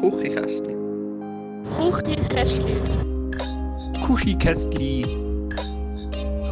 [0.00, 0.74] Kuchikästli.
[1.76, 2.76] Kuchikästli.
[4.06, 5.02] Kuchikästli.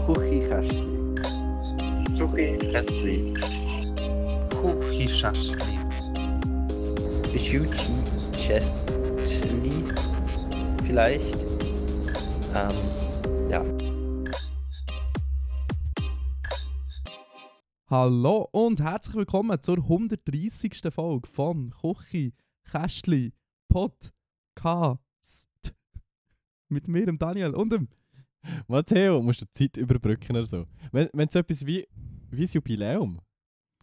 [0.06, 0.82] Kuchikästli.
[2.18, 3.32] Kuchikästli.
[4.50, 5.78] Kuchikästli.
[7.38, 7.92] Schuchi
[8.32, 9.84] Chestli
[10.84, 11.38] vielleicht.
[12.52, 12.74] Ähm,
[13.48, 13.62] ja.
[17.88, 20.92] Hallo und herzlich willkommen zur 130.
[20.92, 22.34] Folge von Küchi
[22.70, 23.32] Kästli
[23.68, 25.46] Podcast.
[26.68, 27.88] Mit mir, dem Daniel und dem.
[28.66, 30.66] Matteo, musst du Zeit überbrücken oder so.
[30.92, 31.86] Wenn, wenn so etwas wie,
[32.30, 33.20] wie ein Jubiläum.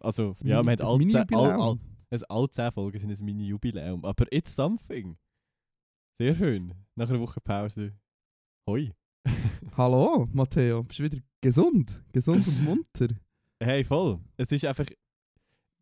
[0.02, 4.04] Also, Ein ja, man hat all, all, also alle zehn Folgen sind ein Mini-Jubiläum.
[4.04, 5.18] Aber it's something.
[6.20, 6.73] Sehr schön.
[6.95, 7.93] Nach einer Woche Pause.
[8.68, 8.91] Hoi.
[9.77, 10.84] Hallo, Matteo.
[10.84, 12.04] Bist du wieder gesund?
[12.12, 13.07] Gesund und munter?
[13.62, 14.20] Hey, voll.
[14.38, 14.85] Es ist einfach.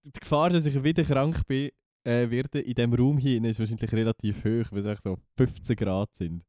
[0.03, 1.70] Die Gefahr, dass ich wieder krank bin,
[2.03, 6.13] äh, werde in diesem Raum hier, ist wahrscheinlich relativ hoch, weil es so 15 Grad
[6.16, 6.43] sind.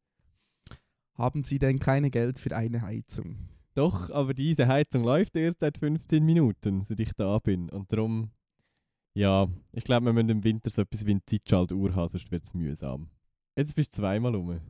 [1.14, 3.48] Haben Sie denn kein Geld für eine Heizung?
[3.75, 7.70] Doch, aber diese Heizung läuft erst seit 15 Minuten, seit ich da bin.
[7.70, 8.31] Und darum,
[9.14, 12.44] ja, ich glaube, wir müssen im Winter so etwas wie eine Zeitschaltuhr haben, sonst wird
[12.44, 13.11] es mühsam.
[13.56, 14.61] Jetzt bist du zweimal rum.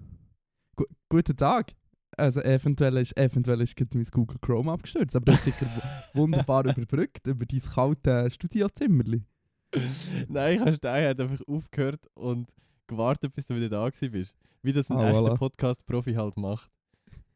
[0.76, 1.72] Gu guten Tag.
[2.16, 5.66] Also eventuell ist, eventuell ist gerade mein Google Chrome abgestürzt, aber du hast sicher
[6.14, 9.24] wunderbar überbrückt über dein kalte Studiozimmerli.
[10.28, 12.52] Nein, ich habe Stein hat einfach aufgehört und
[12.86, 14.36] gewartet, bis du wieder da gewesen bist.
[14.62, 15.36] Wie das ein Ah, echter voilà.
[15.38, 16.70] Podcast-Profi halt macht.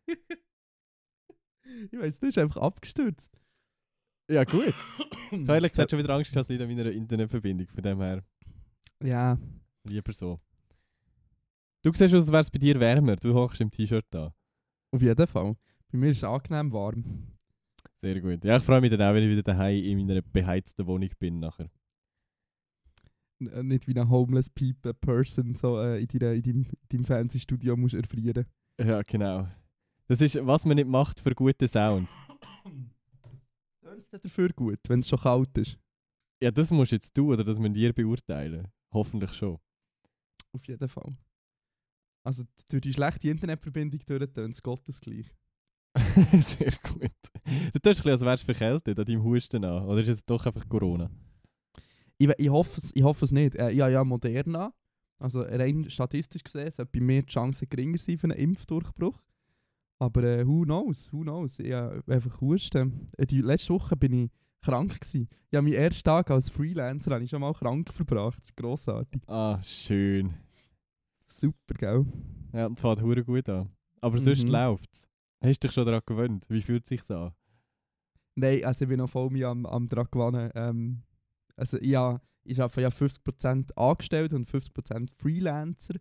[1.93, 3.39] Ich weiß, du bist einfach abgestürzt.
[4.31, 4.73] Ja, gut.
[5.33, 7.67] Ich habe ehrlich gesagt schon wieder Angst, dass es nicht an meiner Internetverbindung.
[7.67, 8.23] Von dem her,
[9.03, 9.37] Ja,
[9.83, 10.39] lieber so.
[11.83, 13.17] Du siehst als wäre es bei dir wärmer.
[13.17, 14.33] Du hockst im T-Shirt da.
[14.93, 15.57] auf jeden Fall.
[15.91, 17.27] Bei mir ist es angenehm warm.
[17.97, 18.45] Sehr gut.
[18.45, 21.41] Ja, ich freue mich dann auch, wenn ich wieder daheim in meiner beheizten Wohnung bin
[21.41, 21.69] nachher.
[23.41, 27.05] Äh, nicht wie eine homeless people person so äh, in, deiner, in, deinem, in deinem
[27.05, 28.47] Fernsehstudio musst erfrieren.
[28.81, 29.49] Ja, genau.
[30.09, 32.09] Das ist, was man nicht macht für guten Sound.
[33.83, 35.79] Tönt es dafür gut, wenn es schon kalt ist?
[36.43, 38.69] Ja, das musst du jetzt tun, oder das müssen wir beurteilen.
[38.93, 39.59] Hoffentlich schon.
[40.53, 41.17] Auf jeden Fall.
[42.25, 45.35] Also durch die schlechte Internetverbindung tönt es gottesgleich.
[46.33, 47.13] Sehr gut.
[47.73, 49.85] Du tust ein bisschen, als wärst du verkältet an deinem Husten an.
[49.87, 51.11] Oder ist es doch einfach Corona?
[52.19, 53.55] Ich, ich, hoffe, es, ich hoffe es nicht.
[53.57, 54.73] Äh, ich habe ja Moderna.
[55.19, 59.19] Also rein statistisch gesehen sollte bei mir die Chance geringer sein für einen Impfdurchbruch.
[59.99, 61.59] Aber äh, who knows, who knows.
[61.59, 63.09] Ich habe einfach Husten.
[63.17, 64.31] Äh, die letzte Woche bin ich
[64.63, 65.29] krank gewesen.
[65.55, 68.39] Habe meinen ersten Tag als Freelancer habe ich schon mal krank verbracht.
[68.41, 69.23] Das ist grossartig.
[69.27, 70.35] Ah, schön.
[71.27, 72.07] Super, gell?
[72.53, 73.71] Ja, und fährt hure gut an.
[74.01, 74.51] Aber sonst Mhm.
[74.51, 75.09] läuft's.
[75.43, 76.45] Hast du dich schon daran gewöhnt?
[76.49, 77.33] Wie fühlt sich's an?
[78.35, 80.51] Nein, also ich bin noch voll mich am, am dran gewonnen.
[80.55, 81.03] Ähm,
[81.57, 85.95] also ja, ich arbeite ja 50% angestellt und 50% Freelancer.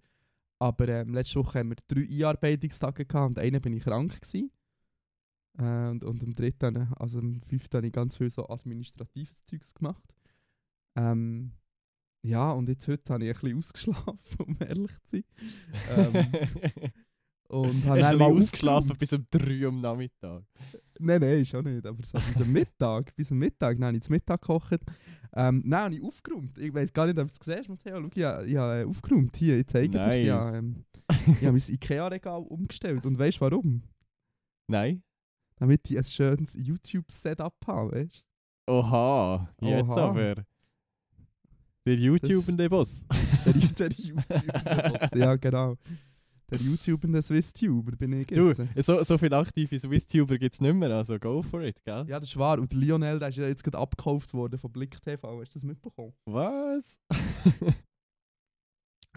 [0.60, 4.52] Aber ähm, letzte Woche haben wir drei Einarbeitungstage gehabt und einen bin ich krank gewesen.
[5.58, 9.74] Äh, und, und am dritten, also am fünften habe ich ganz viel so administratives Zeugs
[9.74, 10.04] gemacht.
[10.96, 11.52] Ähm,
[12.22, 15.24] ja, und jetzt heute habe ich ein bisschen ausgeschlafen, um ehrlich zu sein.
[16.14, 16.92] Ähm,
[17.62, 20.44] und Hast habe du dann mal ausgeschlafen bis um 3 Uhr am Nachmittag?
[21.00, 21.86] Nein, nein, schon nicht.
[21.86, 23.16] Aber so bis am Mittag.
[23.16, 23.78] Bis am Mittag.
[23.78, 24.82] Dann habe ich zum Mittag gekocht.
[25.34, 26.58] Ähm, nein, habe ich aufgeräumt.
[26.58, 28.02] Ich weiß gar nicht, ob du es siehst, Matteo.
[28.02, 29.36] Schau, ich habe, ich habe äh, aufgeräumt.
[29.38, 30.16] Hier, ich zeige dir es.
[30.18, 30.56] Ich habe, Nice.
[30.60, 33.06] ähm, ich habe mein Ikea-Regal umgestellt.
[33.06, 33.84] Und weißt du warum?
[34.68, 35.04] Nein?
[35.58, 38.26] Damit ich ein schönes YouTube-Setup habe, weißt
[38.68, 40.10] Oha, jetzt Oha.
[40.10, 40.36] aber.
[41.88, 43.06] Der YouTubende Boss.
[43.46, 43.52] du?
[43.54, 45.16] Der, der YouTuber.
[45.18, 45.78] ja, genau.
[46.52, 48.86] Der YouTubende Swiss-Tuber bin ich Du, jetzt.
[48.86, 52.06] so, so viele aktive Swiss-Tuber gibt es nicht mehr, also go for it, gell?
[52.08, 52.60] Ja, das ist wahr.
[52.60, 55.42] Und der Lionel, der ist ja jetzt gerade abgekauft worden von Blick TV.
[55.42, 56.14] Hast du das mitbekommen?
[56.26, 57.00] Was?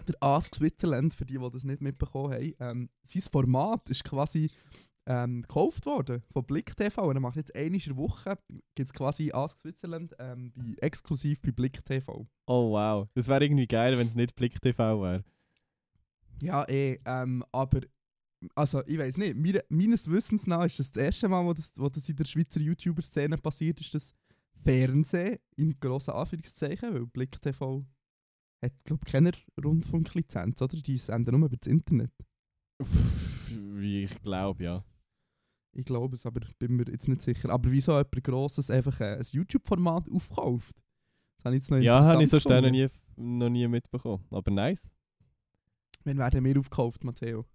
[0.07, 4.49] der Ask Switzerland, für die, die das nicht mitbekommen haben, ähm, sein Format ist quasi
[5.07, 7.01] ähm, gekauft worden von Blick TV.
[7.03, 8.37] Und er macht jetzt einmal in der Woche
[8.75, 12.27] gibt es quasi Ask Switzerland ähm, bei, exklusiv bei Blick TV.
[12.47, 15.23] Oh wow, das wäre irgendwie geil, wenn es nicht Blick TV wäre.
[16.41, 17.81] Ja, eh, ähm, aber
[18.55, 21.73] also ich weiß nicht, meine, meines Wissens nach ist das das erste Mal, wo das,
[21.75, 24.13] wo das in der Schweizer YouTuber-Szene passiert ist, das
[24.63, 27.85] Fernsehen in grossen Anführungszeichen, weil Blick TV
[28.61, 29.31] hat, glaube ich, keine
[29.63, 30.77] Rundfunklizenz, oder?
[30.77, 32.11] Die senden nur über das Internet.
[33.49, 34.83] Wie ich glaube, ja.
[35.73, 37.49] Ich glaube es, aber bin mir jetzt nicht sicher.
[37.49, 40.75] Aber wieso jemand Grosses einfach äh, ein YouTube-Format aufkauft?
[41.37, 44.25] Das habe ich jetzt noch Ja, habe ich so schnell noch nie, noch nie mitbekommen.
[44.31, 44.91] Aber nice.
[46.03, 47.45] Wann werden wir aufgekauft, Matteo?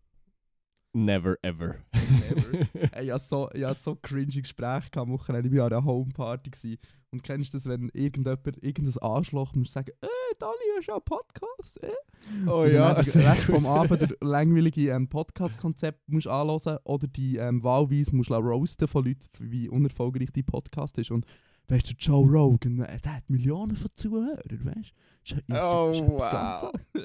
[0.97, 1.77] Never ever.
[1.93, 2.69] Never.
[2.93, 5.49] Ey, ich hatte so, ich hatte so cringy Gespräche am Wochenende.
[5.49, 6.51] Ich war an einer Homeparty.
[6.51, 6.79] gewesen.
[7.11, 10.07] Und kennst du das, wenn irgendjemand irgendein Arschloch muss sagen, äh,
[10.39, 11.83] Dali, hast du einen Podcast?
[11.83, 12.49] Äh?
[12.49, 13.67] Oh ja, sehr recht vom.
[13.67, 19.05] Abend der langweilige ähm, Podcast-Konzept musst anhören oder die ähm, wahlweise musst du roasten von
[19.05, 21.11] Leuten, wie unerfolgreich dein Podcast ist.
[21.11, 21.25] Und
[21.69, 24.95] weißt du, Joe Rogan, äh, der hat Millionen von Zuhörern, weißt
[25.27, 25.37] du?
[25.55, 26.73] Oh, ist wow.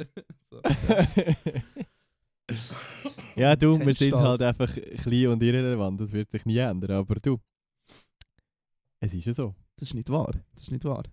[0.52, 0.60] so.
[3.36, 4.22] ja, du, wir sind das?
[4.22, 6.02] halt einfach klein und irrelevant.
[6.02, 6.92] Das wird sich nie ändern.
[6.92, 7.40] Aber du,
[9.00, 9.56] es ist ja so.
[9.78, 10.34] Das ist nicht wahr.
[10.54, 11.04] Das ist nicht wahr.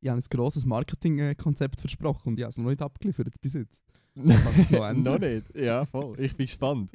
[0.00, 3.82] Ich habe ein grosses Marketingkonzept versprochen und ich habe es noch nicht abgeliefert bis jetzt.
[4.14, 5.54] Noch nicht.
[5.54, 6.18] Ja, voll.
[6.18, 6.90] Ich bin gespannt.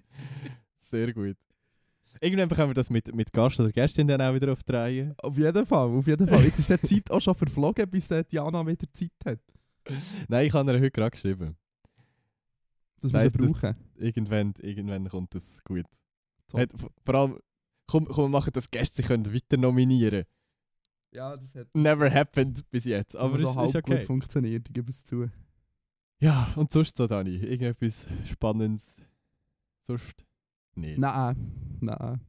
[0.77, 1.37] Sehr gut.
[2.21, 5.15] Irgendwann bekommen wir das mit, mit Gast oder Gästin dann auch wieder auf die Reihe.
[5.17, 6.43] Auf jeden Fall, auf jeden Fall.
[6.43, 9.39] Jetzt ist die Zeit auch schon verflogen, bis äh, Diana wieder Zeit hat.
[10.27, 11.55] Nein, ich habe ihr heute gerade geschrieben.
[13.01, 13.75] Das wir sie das- brauchen.
[13.95, 15.85] Irgendwann, irgendwann kommt das gut.
[16.53, 16.71] Hat,
[17.03, 17.39] vor allem,
[17.87, 20.23] komm, komm, wir machen das Gäste, sie können weiter nominieren.
[21.11, 23.15] Ja, das hat Never happened bis jetzt.
[23.15, 23.95] Aber so es halb ist okay.
[23.95, 25.29] gut funktioniert, ich gebe es zu.
[26.19, 27.35] Ja, und sonst so, Dani?
[27.35, 29.01] Irgendetwas Spannendes?
[29.81, 30.25] Sonst?
[30.75, 30.95] Nee.
[30.97, 31.35] Nein,
[31.79, 32.21] nein.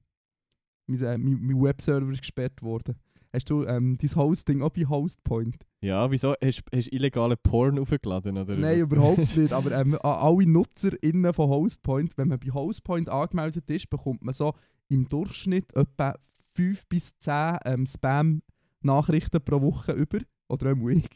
[0.86, 2.96] Mein, äh, mein, mein Webserver ist gesperrt worden.
[3.32, 5.66] Hast du ähm, dein Hosting auch bei Hostpoint?
[5.82, 6.34] Ja, wieso?
[6.42, 8.38] Hast du illegale Porn aufgeladen?
[8.38, 8.90] Oder Nein, was?
[8.90, 9.52] überhaupt nicht.
[9.52, 14.54] Aber ähm, alle NutzerInnen von Hostpoint, wenn man bei Hostpoint angemeldet ist, bekommt man so
[14.88, 16.14] im Durchschnitt etwa
[16.54, 20.20] 5 bis 10 ähm, Spam-Nachrichten pro Woche über.
[20.48, 21.08] Oder auch ich.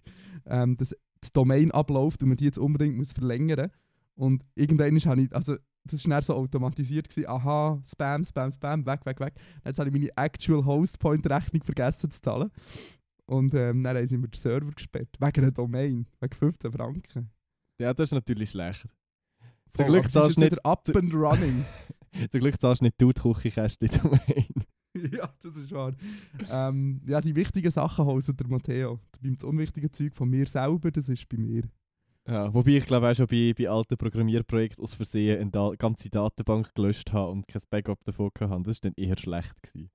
[0.47, 3.71] Ähm, dass das Domain abläuft und man die jetzt unbedingt muss verlängern
[4.15, 7.09] Und irgendwann ist ich, also das war so automatisiert.
[7.09, 7.29] Gewesen.
[7.29, 9.35] Aha, Spam, Spam, Spam, weg, weg, weg.
[9.65, 12.51] Jetzt habe ich meine Actual Hostpoint-Rechnung vergessen zu zahlen.
[13.27, 15.17] Und ähm, dann haben sie mir den Server gesperrt.
[15.19, 16.07] Wegen einer Domain.
[16.21, 17.31] Wegen 15 Franken.
[17.81, 18.87] Ja, das ist natürlich schlecht.
[19.75, 21.65] Zum Glück zahlst du nicht- up and running.
[22.31, 24.47] Zum Glück zahlst du nicht du die Küchenkästchen Domain.
[25.13, 25.93] ja, das ist wahr.
[26.51, 28.99] ähm, ja, die wichtigen Sachen hausen der Matteo.
[29.23, 31.63] Beim das unwichtige Zeug von mir selber, das ist bei mir.
[32.27, 36.11] Ja, wobei ich glaube auch schon bei, bei alten Programmierprojekten aus Versehen eine da ganze
[36.11, 38.63] Datenbank gelöscht habe und kein Backup davon habe.
[38.63, 39.61] Das war dann eher schlecht.
[39.63, 39.91] Gewesen.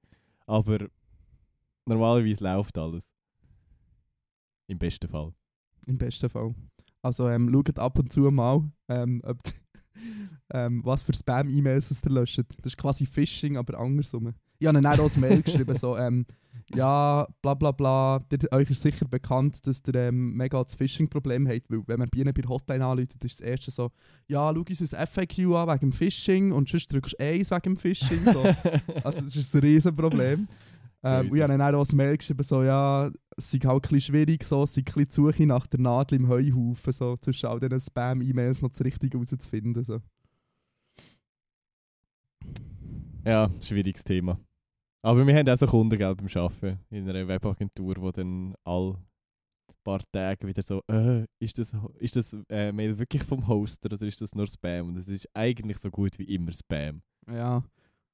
[0.45, 0.88] Aber
[1.86, 3.12] normalerweise läuft alles.
[4.68, 5.33] Im besten Fall.
[5.86, 6.56] Im besten Fall.
[7.01, 9.38] Also ähm, schaut ab und zu mal, ähm, ob
[10.54, 12.39] ähm, was für Spam-E-Mails ihr löscht.
[12.39, 14.33] Das ist quasi Phishing, aber andersrum.
[14.59, 16.25] Ich habe ihnen auch als Mail geschrieben, so, ähm,
[16.73, 21.47] ja, bla bla bla, dir, euch ist sicher bekannt, dass ihr ähm, mega das Phishing-Problem
[21.47, 23.91] habt, weil wenn man bei ihnen bei der Hotline anruft, ist das erste so,
[24.27, 27.61] ja, schau uns das FAQ an wegen dem Phishing und sonst drückst du eins wegen
[27.61, 28.23] dem Phishing.
[28.25, 28.43] So.
[29.03, 30.47] Also das ist ein Riesenproblem.
[31.03, 34.43] Ähm, ich habe dann auch Mail geschrieben, so, ja, es sei halt ein bisschen schwierig,
[34.43, 37.59] so, es sei ein bisschen die Suche nach der Nadel im Heuhaufen, so, zwischen all
[37.59, 39.83] diesen Spam-E-Mails noch das Richtige rauszufinden.
[39.83, 39.99] So.
[43.25, 44.39] Ja, schwieriges Thema.
[45.01, 48.98] Aber wir haben auch so Kunden gell, beim Arbeiten in einer Webagentur, wo dann all
[49.86, 54.06] paar Tage wieder so, äh, ist das, ist das äh, Mail wirklich vom Hoster oder
[54.06, 54.89] ist das nur Spam?
[54.89, 57.01] Und es ist eigentlich so gut wie immer Spam.
[57.31, 57.63] Ja,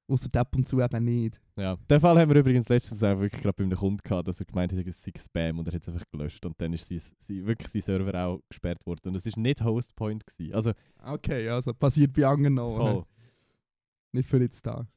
[0.07, 1.39] außer ab und zu eben nicht.
[1.57, 4.41] Ja, den Fall haben wir übrigens letztens auch wirklich gerade bei einem Kunden gehabt, dass
[4.41, 6.87] er gemeint hat, es sei Spam und er hat es einfach gelöscht und dann ist
[6.87, 10.25] sein, sein, wirklich sein Server auch gesperrt worden und es war nicht Hostpoint.
[10.27, 10.53] Gewesen.
[10.53, 10.73] Also
[11.03, 12.75] Okay, also passiert bei anderen noch.
[12.75, 13.05] voll.
[14.13, 14.87] Nicht für jetzt da.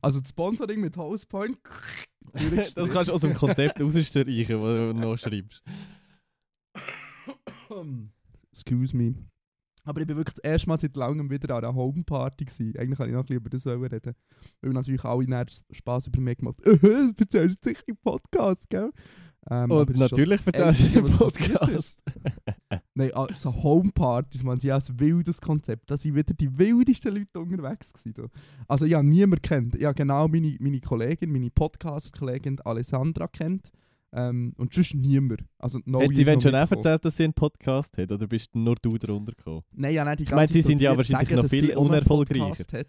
[0.00, 1.58] Also das Sponsoring mit Housepoint.
[2.32, 5.62] das kannst du aus dem Konzept rausstreichen, wo du noch schreibst.
[8.52, 9.14] Excuse me.
[9.84, 12.76] Aber ich bin wirklich das erste Mal seit langem wieder an einer Homeparty gewesen.
[12.76, 14.14] Eigentlich kann ich noch ein bisschen über das reden.
[14.60, 16.78] Weil natürlich alle nachher Spass über mich gemacht haben.
[17.14, 18.90] Du erzählst sicher im Podcast, gell?
[19.50, 22.02] Ähm, Und schon natürlich erzählst du im was Podcast.
[22.94, 25.90] Nein, also Homepartys, man, sind ja ein wildes Konzept.
[25.90, 28.30] Da sind wieder die wildesten Leute unterwegs gewesen.
[28.68, 29.74] Also ich habe niemanden kennt.
[29.76, 33.70] Ich habe genau meine, meine Kollegin, meine Podcast-Kollegin Alessandra kennt.
[34.14, 35.42] Ähm, und sonst niemand.
[35.58, 38.12] Also no Hat sie schon auch erzählt, dass sie einen Podcast hat?
[38.12, 39.62] Oder bist nur du drunter gekommen?
[39.74, 41.66] Nein, ja, nein, die Ich meine, ganze sie Zeit sind ja wahrscheinlich sagen, noch viel
[41.68, 42.64] sie unerfolgreicher.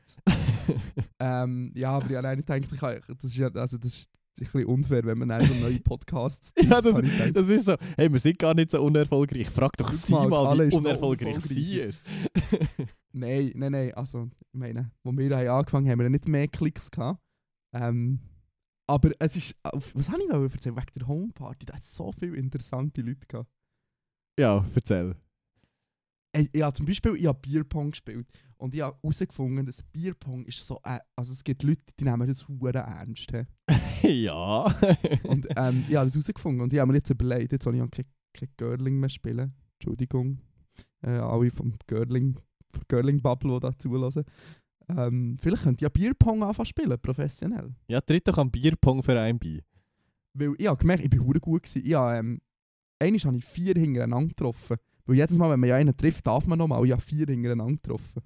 [1.19, 4.09] Ähm, ja, aber ich habe eigentlich gedacht, ich das ist ja, also das ist
[4.39, 6.99] ein bisschen unfair, wenn man so neue Podcasts Ja, das,
[7.33, 7.75] das ist so.
[7.95, 9.49] Hey, wir sind gar nicht so unerfolgreich.
[9.49, 12.01] Frag doch sie mal, wie ist unerfolgreich sie ist.
[13.15, 13.93] Nein, nein, nein.
[13.93, 17.21] Also, ich meine, wo wir haben angefangen haben, haben wir nicht mehr Klicks gehabt.
[17.75, 18.19] Ähm,
[18.87, 19.55] aber es ist.
[19.61, 20.75] Was habe ich erzählen?
[20.75, 21.67] Wegen der Homeparty.
[21.67, 23.49] Da hat so viele interessante Leute gehabt.
[24.39, 25.15] ja, erzähl.
[26.33, 28.27] Ey, Ich habe zum Beispiel ich habe Bierpong gespielt.
[28.57, 30.79] Und ich habe herausgefunden, dass Bierpong ist so.
[30.83, 33.31] Äh, also, es gibt Leute, die nehmen das Huren ernst.
[34.01, 34.23] he.
[34.23, 34.63] ja.
[35.23, 36.61] Und ähm, ich habe das herausgefunden.
[36.61, 39.53] Und ich habe mir jetzt überlegt, jetzt soll ich kein, kein Girling mehr spielen.
[39.79, 40.39] Entschuldigung.
[41.01, 44.23] Äh, alle vom Girling von Girling Bubble, die da zulassen.
[44.89, 47.73] Ähm, vielleicht könnt ihr ja Bierpong anfangen spielen, professionell.
[47.87, 49.59] Ja, tritt doch am Bierpong-Verein bei.
[50.33, 51.85] Weil ich habe gemerkt, ich bin hure gut gewesen.
[51.85, 52.41] Ich habe, ähm,
[52.99, 54.77] einmal habe ich vier hintereinander getroffen.
[55.05, 56.85] Weil jedes Mal, wenn man ja einen trifft, darf man nochmal.
[56.85, 58.21] Ich habe vier hintereinander getroffen.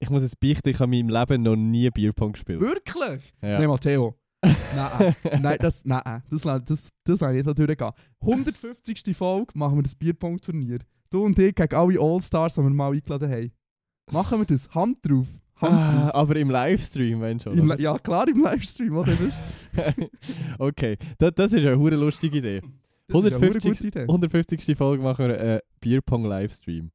[0.00, 2.60] Ich muss jetzt beichten, ich habe in meinem Leben noch nie Bierpong gespielt.
[2.60, 3.32] Wirklich?
[3.42, 3.58] Ja.
[3.58, 4.16] Nein, Matteo.
[4.44, 7.90] nein, nein, das, nein, das, das, das, lasse ich nicht durchgehen.
[8.20, 9.16] 150.
[9.16, 10.80] Folge machen wir das Bierpong-Turnier.
[11.08, 13.52] Du und ich gegen alle All-Stars, die wir mal eingeladen haben.
[14.12, 14.68] Machen wir das.
[14.74, 15.26] Hand drauf.
[15.60, 17.56] Ah, aber im Livestream, wenn schon.
[17.56, 19.16] Im, ja, klar, im Livestream, oder?
[20.58, 22.60] Okay, das, das ist eine hure lustige Idee.
[23.06, 23.72] Ist eine hure 150.
[23.72, 24.00] gute Idee.
[24.00, 24.76] 150.
[24.76, 26.90] Folge machen wir einen Bierpong-Livestream.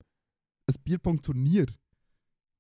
[0.68, 1.68] Ein Bierpong-Turnier.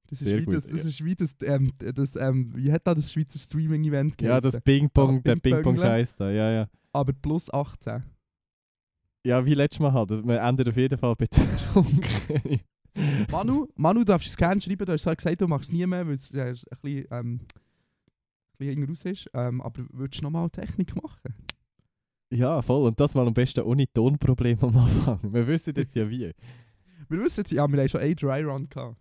[0.07, 0.89] Das ist Sehr wie gut, das, das, ja.
[0.89, 4.59] ist wie das, ähm, das ähm, wie hat da das Schweizer Streaming-Event Ja, das?
[4.61, 5.35] Ping-Pong, Ja, der.
[5.35, 6.69] Ping-Pong-Scheiß da, ja, ja.
[6.91, 8.03] Aber plus 18.
[9.25, 10.09] Ja, wie letztes Mal halt.
[10.09, 12.61] Wir enden auf jeden Fall betrunken.
[13.31, 15.85] Manu, Manu, du darfst es gerne schreiben, du hast zwar gesagt, du machst es nie
[15.85, 19.29] mehr, weil es äh, ein bisschen, ähm, ein bisschen raus ist.
[19.33, 21.35] Ähm, aber würdest du nochmal Technik machen?
[22.31, 22.87] Ja, voll.
[22.87, 25.19] Und das mal am besten ohne Tonproblem am Anfang.
[25.33, 26.31] Wir wissen jetzt ja wie.
[27.09, 28.95] Wir wissen jetzt, ja, wir haben schon einen Dry Run gehabt.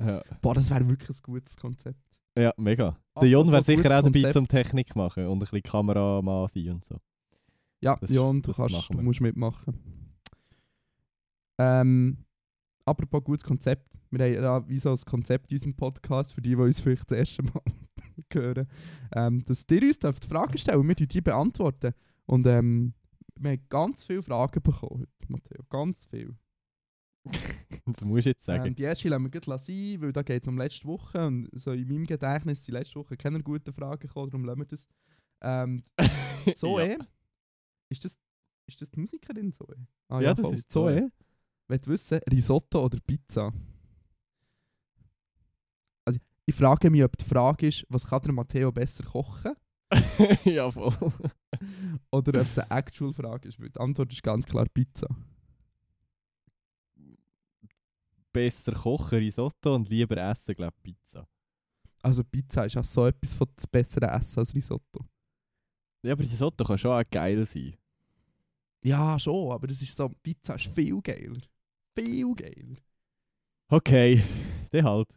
[0.00, 2.00] Ja, Boah, das wäre wirklich ein gutes Konzept.
[2.36, 2.98] ja mega.
[3.20, 4.32] Der Jon wäre sicher auch dabei Konzept.
[4.32, 6.96] zum Technik machen und ein bisschen Kameramann sein und so.
[7.80, 9.78] Ja, Das- Jon, du, kannst, du musst mitmachen.
[11.58, 12.18] Ähm,
[12.84, 13.86] apropos gutes Konzept.
[14.10, 17.10] Wir haben ja wie so ein Konzept in unserem Podcast, für die, die uns vielleicht
[17.10, 17.62] das erste Mal
[18.32, 18.66] hören,
[19.14, 21.92] ähm, dass ihr uns Fragen stellen und wir die beantworten.
[22.28, 22.94] Und ähm,
[23.36, 25.62] wir haben ganz viele Fragen bekommen heute, Matteo.
[25.70, 26.36] Ganz viele.
[27.84, 28.66] Das musst du jetzt sagen.
[28.66, 31.26] Ähm, die erste lassen wir gleich sein, weil da geht es um letzte Woche.
[31.26, 34.66] Und so in meinem Gedächtnis sind letzte Woche keine guten Fragen gekommen, darum lassen wir
[34.66, 34.86] das.
[35.42, 35.82] Ähm,
[36.54, 37.06] Zoe, Ja.
[37.90, 38.18] ist, das,
[38.66, 39.86] ist das die Musikerin Zoe?
[40.08, 40.54] Ah, Ja, das voll.
[40.54, 41.10] ist Zoe.
[41.68, 43.52] Wollt wissen, Risotto oder Pizza?
[46.06, 49.52] Also, ich frage mich, ob die Frage ist, was kann der Matteo besser kochen?
[50.44, 50.94] ja, voll.
[52.10, 53.60] Oder ob es eine actual Frage ist.
[53.60, 55.08] Weil die Antwort ist ganz klar Pizza.
[58.32, 61.26] Besser kochen, Risotto und lieber essen, glaube ich, Pizza.
[62.02, 65.04] Also Pizza ist auch so etwas von das bessere Essen als Risotto.
[66.02, 67.76] Ja, aber Risotto kann schon auch geil sein.
[68.84, 71.40] Ja, schon, aber das ist so, Pizza ist viel geiler.
[71.96, 72.76] Viel geiler.
[73.68, 74.22] Okay,
[74.70, 75.08] dann halt.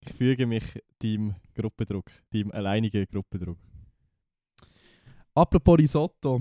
[0.00, 0.64] Ich füge mich
[1.00, 3.58] deinem Gruppendruck, deinem alleinigen Gruppendruck.
[5.38, 6.40] Apropos Risotto.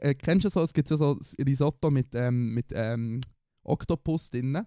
[0.00, 3.20] Äh, kennst du so, es gibt ja so Risotto mit, ähm, mit ähm,
[3.64, 4.58] Oktopus drin.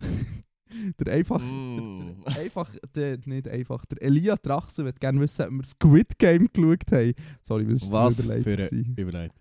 [0.98, 1.76] der einfach, Mm.
[1.76, 6.18] der, der, einfach, der, nicht einfach, der Elia Trachsen wird gerne wissen, ob wir Squid
[6.18, 7.12] Game geschaut haben.
[7.42, 8.44] Sorry, das ist Was für überlegt.
[8.70, 8.94] gewesen.
[8.96, 9.34] Überlegt.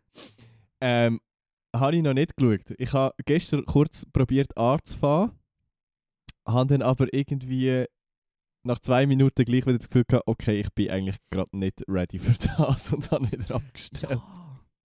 [0.81, 1.19] Ähm,
[1.75, 2.73] habe ich noch nicht geschaut.
[2.77, 5.31] Ich habe gestern kurz probiert anzufahren,
[6.45, 7.85] habe dann aber irgendwie
[8.63, 12.19] nach zwei Minuten gleich wieder das Gefühl gehabt, okay, ich bin eigentlich gerade nicht ready
[12.19, 14.21] für das und habe wieder abgestellt.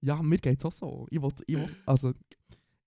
[0.01, 1.07] Ja, mir geht es auch so.
[1.11, 2.13] Ich will, ich will, also,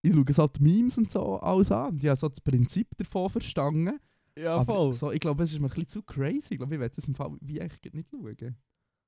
[0.01, 1.97] ich schaue so die Memes und so alles an.
[1.97, 3.99] Ich habe so das Prinzip davon verstanden.
[4.37, 6.53] Ja, aber so, ich glaube, es ist mir ein bisschen zu crazy.
[6.53, 8.55] Ich glaube, ich werde das im Fall wie eigentlich nicht schauen.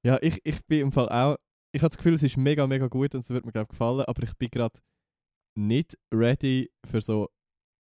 [0.03, 1.38] Ja, ich, ich bin im Fall auch.
[1.73, 4.03] Ich habe das Gefühl, es ist mega, mega gut und es wird mir glaub, gefallen,
[4.05, 4.77] aber ich bin gerade
[5.55, 7.29] nicht ready für so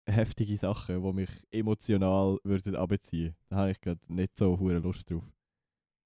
[0.07, 3.35] heftige Sachen, die mich emotional würden abziehen.
[3.49, 5.23] Da habe ich gerade nicht so hure Lust drauf.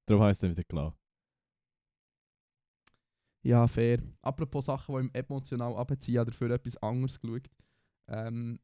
[0.06, 0.98] Darum habe ich es dann wieder gelassen.
[3.44, 4.02] Ja, fair.
[4.22, 7.48] Apropos Sachen, die ihm emotional abziehen, habe ich dafür etwas anderes geschaut.
[8.08, 8.60] Ähm,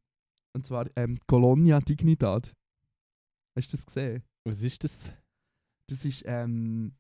[0.54, 2.52] und zwar ähm, Colonia Dignidad.
[3.56, 4.24] Hast du das gesehen?
[4.44, 5.14] Was ist das?
[5.88, 6.96] Das ist, ähm,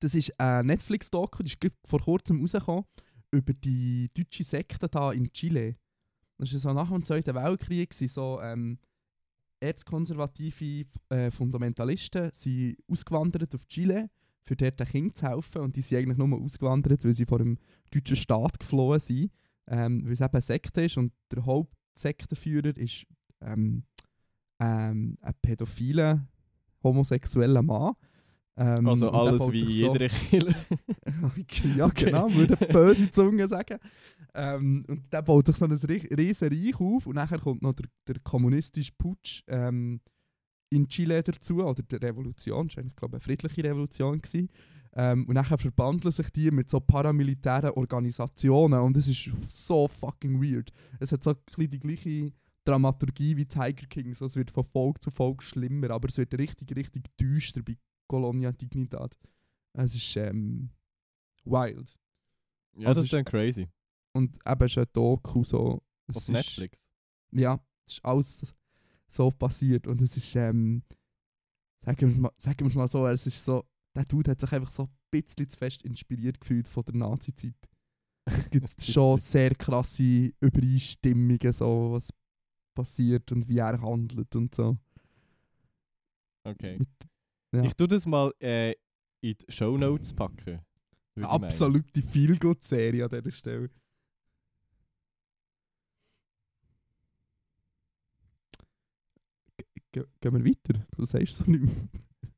[0.00, 2.84] das ist ein Netflix-Doku, die ist vor kurzem rausgekommen,
[3.30, 5.76] über die deutsche Sekte da in Chile.
[6.38, 8.78] Das war so nach dem Zweiten Weltkrieg, sind so ähm,
[9.60, 14.10] erzkonservative äh, Fundamentalisten sind ausgewandert auf Chile,
[14.42, 15.62] für dort den Kindern zu helfen.
[15.62, 17.56] Und die sind eigentlich nur ausgewandert, weil sie vor dem
[17.90, 19.30] deutschen Staat geflohen sind.
[19.66, 23.06] Ähm, weil es eben eine Sekte ist und der Hauptsektenführer ist
[23.40, 23.84] ähm,
[24.60, 26.26] ähm, ein pädophiler,
[26.82, 27.94] homosexueller Mann.
[28.56, 30.54] Ähm, Also alles wie in jeder Kille.
[31.22, 32.04] Okay, ja, Okay.
[32.06, 33.78] genau, würde böse Zunge sagen.
[34.34, 37.72] Ähm, und der baut sich so ein ri- riesen Reich auf und nachher kommt noch
[37.74, 40.00] der, der kommunistische Putsch ähm,
[40.70, 44.18] in Chile dazu, oder die Revolution, das war eigentlich, glaube ich, eine friedliche Revolution.
[44.18, 44.48] Gewesen.
[44.96, 50.40] Ähm, und nachher verbandeln sich die mit so paramilitären Organisationen und es ist so fucking
[50.42, 50.70] weird.
[51.00, 52.32] Es hat so ein bisschen die gleiche
[52.64, 56.36] Dramaturgie wie Tiger King, so, es wird von Folge zu Folge schlimmer, aber es wird
[56.38, 57.76] richtig, richtig düster bei
[58.08, 59.16] Colonia Dignidad.
[59.74, 60.70] Es ist ähm,
[61.44, 61.94] wild.
[62.76, 63.68] Ja, Also das ist dann crazy.
[64.14, 65.82] Und eben ein Doku so.
[66.06, 66.86] es Auf ist, Netflix.
[67.32, 68.54] Ja, es ist alles
[69.08, 69.86] so passiert.
[69.86, 70.82] Und es ist, ähm,
[71.84, 74.70] sagen wir mal, sagen wir mal so, es ist so, der Dude hat sich einfach
[74.70, 77.54] so ein bisschen zu fest inspiriert gefühlt von der Nazi-Zeit.
[78.26, 82.10] Es gibt schon sehr krasse Übereinstimmungen, so, was
[82.74, 84.76] passiert und wie er handelt und so.
[86.44, 86.78] Okay.
[86.78, 86.88] Mit,
[87.54, 87.62] ja.
[87.64, 88.72] Ich tu das mal äh,
[89.20, 90.46] in die Shownotes packen.
[90.46, 90.60] würde
[91.14, 91.44] ich meinen.
[91.44, 93.70] Absolute Feelgood-Serie an dieser Stelle.
[99.94, 100.80] Ge- ge- Gehen wir weiter?
[100.96, 101.74] Du sagst so nicht mehr.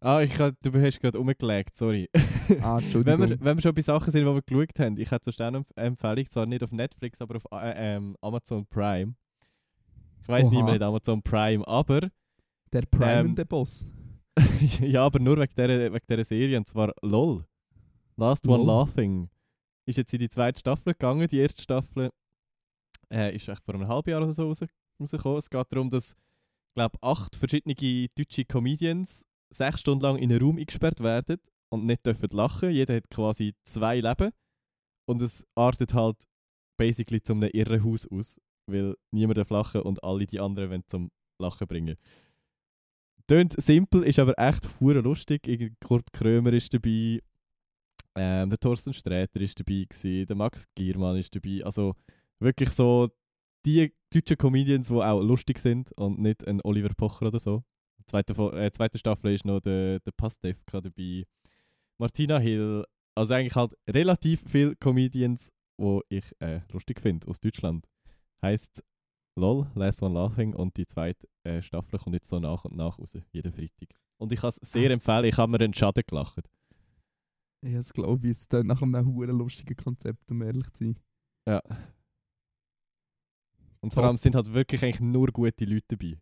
[0.01, 2.09] Ah, ich hab, du hast gerade umgelegt, sorry.
[2.61, 3.29] Ah, wenn, Entschuldigung.
[3.31, 5.59] wir, wenn wir schon bei Sachen sind, die wir geschaut haben, ich hätte sonst eine
[5.61, 9.15] Empf- Empfehlung, zwar nicht auf Netflix, aber auf äh, ähm, Amazon Prime.
[10.23, 12.11] Ich weiß nicht mehr nicht Amazon Prime, aber
[12.73, 13.87] der Prime ähm, der Boss.
[14.81, 17.47] ja, aber nur wegen dieser, wegen dieser Serie, und zwar LOL.
[18.17, 18.67] Last One LOL.
[18.67, 19.31] Laughing.
[19.87, 21.27] Ist jetzt in die zweite Staffel gegangen.
[21.29, 22.11] Die erste Staffel
[23.11, 24.61] äh, ist echt vor einem halben Jahr oder so raus,
[25.01, 25.39] rausgekommen.
[25.39, 26.15] Es geht darum, dass,
[26.77, 27.75] glaube, acht verschiedene
[28.15, 31.39] deutsche Comedians sechs Stunden lang in einen Raum eingesperrt werden
[31.71, 32.71] und nicht dürfen lachen.
[32.71, 34.31] Jeder hat quasi zwei Leben.
[35.09, 36.17] Und es artet halt
[36.77, 41.11] basically zum einem Irrenhaus aus, weil niemand darf lachen und alle die anderen wollen zum
[41.41, 41.97] Lachen bringen.
[43.29, 45.49] Tönt simpel, ist aber echt hure lustig.
[45.85, 47.21] Kurt Krömer ist dabei,
[48.17, 51.61] ähm, der Thorsten Sträter ist dabei gewesen, der Max Giermann ist dabei.
[51.65, 51.95] Also
[52.41, 53.11] wirklich so
[53.67, 57.65] die deutschen Comedians, die auch lustig sind und nicht ein Oliver Pocher oder so.
[58.07, 61.25] Zweite, äh, zweite Staffel ist noch der, der Pastewka dabei,
[61.99, 62.85] Martina Hill.
[63.17, 67.87] Also eigentlich halt relativ viele Comedians, die ich äh, lustig finde aus Deutschland.
[68.43, 68.85] Heißt
[69.39, 72.99] LOL, Last One Laughing und die zweite äh, Staffel kommt jetzt so nach und nach
[72.99, 73.89] raus, jeden Freitag.
[74.19, 76.49] Und ich kann es sehr empfehlen, ich habe mir einen Schaden gelacht.
[77.63, 80.99] Ja, das glaube ich, ist dann nach einem huren lustigen Konzept, um ehrlich zu sein.
[81.49, 81.63] Ja.
[83.87, 84.09] Und vor Top.
[84.09, 86.19] allem sind halt wirklich eigentlich nur gute Leute dabei.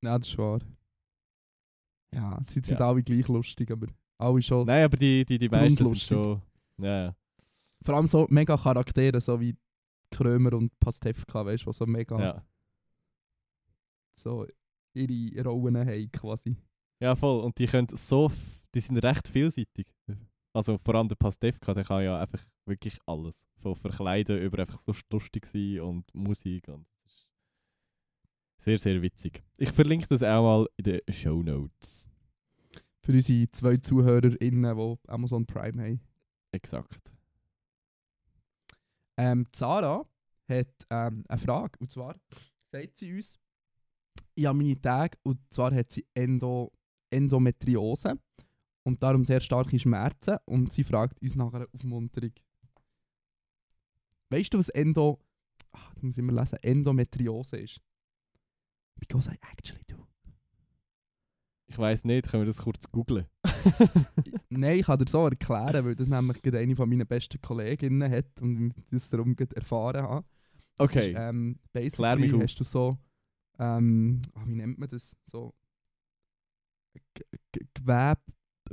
[0.00, 0.60] Ja, das ist wahr.
[2.14, 2.88] Ja, sie sind Ja.
[2.88, 3.88] alle gleich lustig, aber
[4.18, 4.64] alle schon.
[4.64, 6.40] Nein, aber die, die, die meisten sind schon.
[6.78, 7.16] Ja, ja.
[7.82, 9.56] Vor allem so mega Charaktere, so wie
[10.12, 12.46] Krömer und Pastewka, weißt du, die so mega ja.
[14.14, 14.46] so
[14.94, 16.54] ihre Rollen haben quasi.
[17.00, 17.42] Ja, voll.
[17.42, 18.30] Und die können so.
[18.72, 19.88] Die sind recht vielseitig.
[20.52, 23.46] Also vor allem der Pastewka, der kann ja einfach wirklich alles.
[23.58, 26.68] Von Verkleiden über einfach so lustig sein und Musik.
[26.68, 29.44] Und das ist sehr, sehr witzig.
[29.58, 32.10] Ich verlinke das auch mal in den Show Notes.
[33.02, 36.00] Für unsere zwei ZuhörerInnen, die Amazon Prime haben.
[36.52, 37.14] Exakt.
[39.16, 40.04] Ähm, Sarah
[40.48, 41.78] hat ähm, eine Frage.
[41.78, 42.16] Und zwar
[42.72, 43.38] sagt sie uns,
[44.34, 46.72] ich habe meine Tage und zwar hat sie Endo,
[47.10, 48.18] Endometriose
[48.84, 52.32] und darum sehr starke Schmerzen und sie fragt uns nach einer Aufmunterung.
[54.30, 55.20] Weißt du, was Endo,
[55.72, 57.80] ach, muss ich immer lesen, Endometriose ist?
[58.98, 60.06] Because I actually do.
[61.66, 63.26] Ich weiß nicht, können wir das kurz googlen?
[64.48, 68.10] Nein, ich kann dir so erklären, weil das nämlich gerade eine von meinen besten Kolleginnen
[68.10, 70.26] hat und ich das darum erfahren habe.
[70.76, 71.10] Das Okay.
[71.12, 71.58] Ist, ähm,
[71.92, 72.42] Klär mich auf.
[72.42, 72.98] hast du so,
[73.58, 75.16] ähm, ah, wie nennt man das?
[75.26, 75.54] So
[77.14, 77.66] G- G-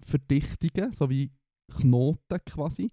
[0.02, 1.32] Gewebeverdichtungen, so wie
[1.70, 2.92] Knoten quasi.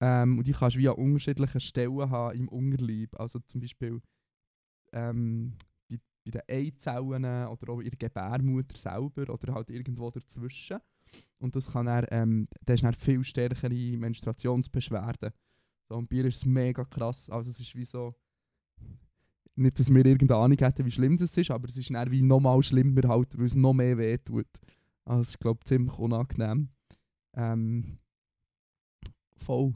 [0.00, 3.18] Ähm, und die kannst du wie an unterschiedlichen Stellen haben im Unterleib.
[3.18, 4.00] Also zum Beispiel
[4.92, 5.54] ähm,
[5.88, 10.78] bei, bei den Eizellen oder auch in der Gebärmutter selber oder halt irgendwo dazwischen.
[11.38, 15.30] Und das kann dann, ähm, das ist dann viel stärkere Menstruationsbeschwerden.
[15.88, 17.30] So, und bei ihr ist es mega krass.
[17.30, 18.14] Also es ist wie so,
[19.54, 22.22] nicht, dass wir irgendeine Ahnung hätten, wie schlimm das ist, aber es ist dann wie
[22.22, 24.46] nochmal schlimmer, halt, weil es noch mehr wehtut.
[25.06, 26.68] Also es ist, glaube ich, ziemlich unangenehm.
[27.34, 27.98] Ähm,
[29.36, 29.74] voll.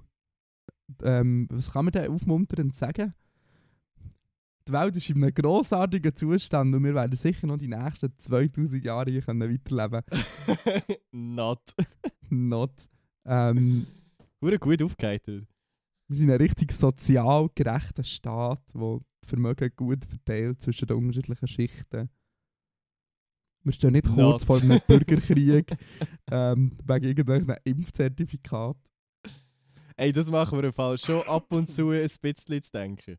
[1.03, 3.15] Ähm, was kann man denn aufmunternd sagen?
[4.67, 8.85] Die Welt ist in einem grossartigen Zustand und wir werden sicher noch die nächsten 2000
[8.85, 10.03] Jahre hier können weiterleben
[11.13, 11.63] Not.
[12.29, 12.89] Not.
[13.25, 13.87] Ähm,
[14.43, 15.47] Hure gut aufgeheitert.
[16.09, 22.09] wir sind ein richtig sozial gerechter Staat, wo Vermögen gut verteilt zwischen den unterschiedlichen Schichten.
[23.63, 24.43] Wir stehen nicht kurz Not.
[24.43, 25.77] vor einem Bürgerkrieg
[26.31, 28.77] ähm, wegen irgendwelchen Impfzertifikat.
[29.97, 33.19] Ey, das machen wir im Fall schon ab und zu ein bisschen zu denken.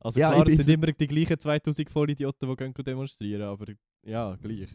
[0.00, 3.66] Also Ja, klar, es sind immer die gleichen 2000 Vollidioten, die gehen demonstrieren, aber
[4.02, 4.68] ja, gleich.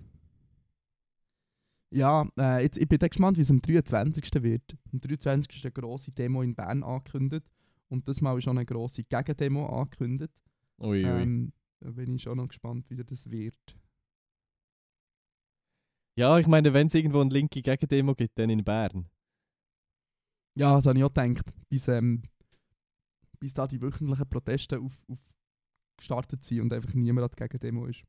[1.90, 4.44] Ja, äh, jetzt, ich bin gespannt, wie es am 23.
[4.44, 4.76] wird.
[4.92, 5.56] Am 23.
[5.56, 7.46] ist eine grosse Demo in Bern angekündigt.
[7.88, 10.34] Und das Mal ist auch eine grosse Gegendemo angekündigt.
[10.80, 11.04] Ui, ui.
[11.04, 13.78] Ähm, da bin ich schon noch gespannt, wie das wird.
[16.16, 19.10] Ja, ich meine, wenn es irgendwo eine linke Gegendemo gibt, dann in Bern.
[20.56, 21.46] Ja, das habe ich auch gedacht.
[21.70, 22.24] Bis, ähm,
[23.40, 25.20] bis da die wöchentlichen Proteste auf, auf
[25.98, 28.04] gestartet sind und einfach niemand an der Gegendemo ist.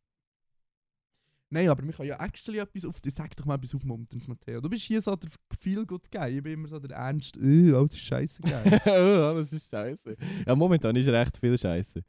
[1.48, 4.60] Nein, aber wir können ja actually etwas auf, sag doch mal etwas aufmunterns, Matteo.
[4.60, 7.72] Du bist hier so der feel good guy, ich bin immer so der ernst, äh,
[7.72, 8.80] alles ist scheiße geil.
[8.84, 8.90] oh,
[9.30, 10.16] alles ist scheiße.
[10.44, 12.02] Ja, momentan ist recht viel scheiße.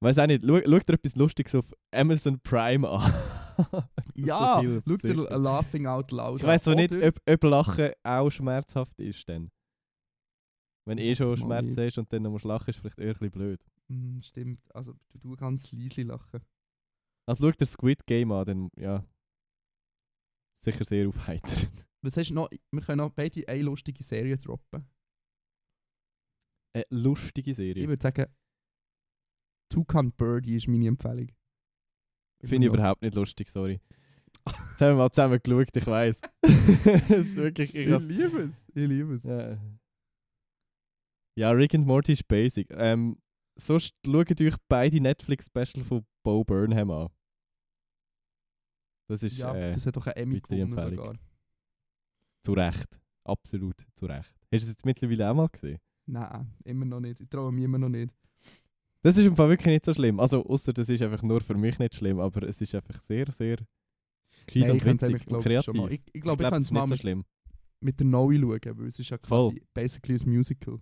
[0.00, 3.12] Weiß auch nicht, schau dir etwas Lustiges auf Amazon Prime an.
[4.14, 5.38] ja, schau dir.
[5.38, 9.50] Laughing Out Loud Ich weiß so nicht, ob, ob Lachen auch schmerzhaft ist dann.
[10.86, 13.30] Wenn eh schon Schmerz hast und dann noch musst lachen, ist vielleicht eher ein bisschen
[13.30, 13.64] blöd.
[13.88, 16.40] Hm, stimmt, also du, du ganz leise lachen.
[17.26, 19.04] Also schau dir Squid Game an, dann ja.
[20.60, 21.70] Sicher sehr aufheiternd.
[22.02, 22.50] Was hast du noch?
[22.70, 24.86] Wir können noch beide eine lustige Serie droppen.
[26.74, 27.88] Eine lustige Ich Serie.
[27.88, 28.26] würde sagen,
[29.70, 31.28] Toucan Birdie ist meine Empfehlung.
[32.48, 32.78] Finde ich noch.
[32.78, 33.80] überhaupt nicht lustig, sorry.
[34.46, 36.20] Jetzt haben wir mal zusammen geschaut, ich weiß.
[37.08, 37.74] Ist wirklich.
[37.74, 39.24] Ich Ich liebe es, ich liebe es.
[39.24, 39.58] ja.
[41.36, 42.68] ja, Rick and Morty ist basic.
[42.72, 43.16] Ähm,
[43.56, 47.08] sonst schaut euch beide Netflix-Special von Bo Burnham an.
[49.08, 51.14] Das ist ja, äh, das hat doch ein Emmy gewonnen sogar.
[52.42, 53.00] zu Recht.
[53.24, 54.30] Absolut zu Recht.
[54.30, 55.78] Hast du es jetzt mittlerweile auch mal gesehen?
[56.06, 57.20] Nein, immer noch nicht.
[57.20, 58.12] Ich traue mich immer noch nicht.
[59.04, 60.18] Das ist im Fall wirklich nicht so schlimm.
[60.18, 63.30] Also, außer das ist einfach nur für mich nicht schlimm, aber es ist einfach sehr,
[63.30, 63.58] sehr
[64.46, 65.90] gescheit und ich witzig und glaub ich, schon kreativ.
[65.90, 67.24] Ich, ich Ich glaube, ich, glaub, kann es mal nicht so schlimm.
[67.80, 69.50] mit der Noe schauen, weil es ist ja Voll.
[69.50, 70.80] quasi basically ein Musical.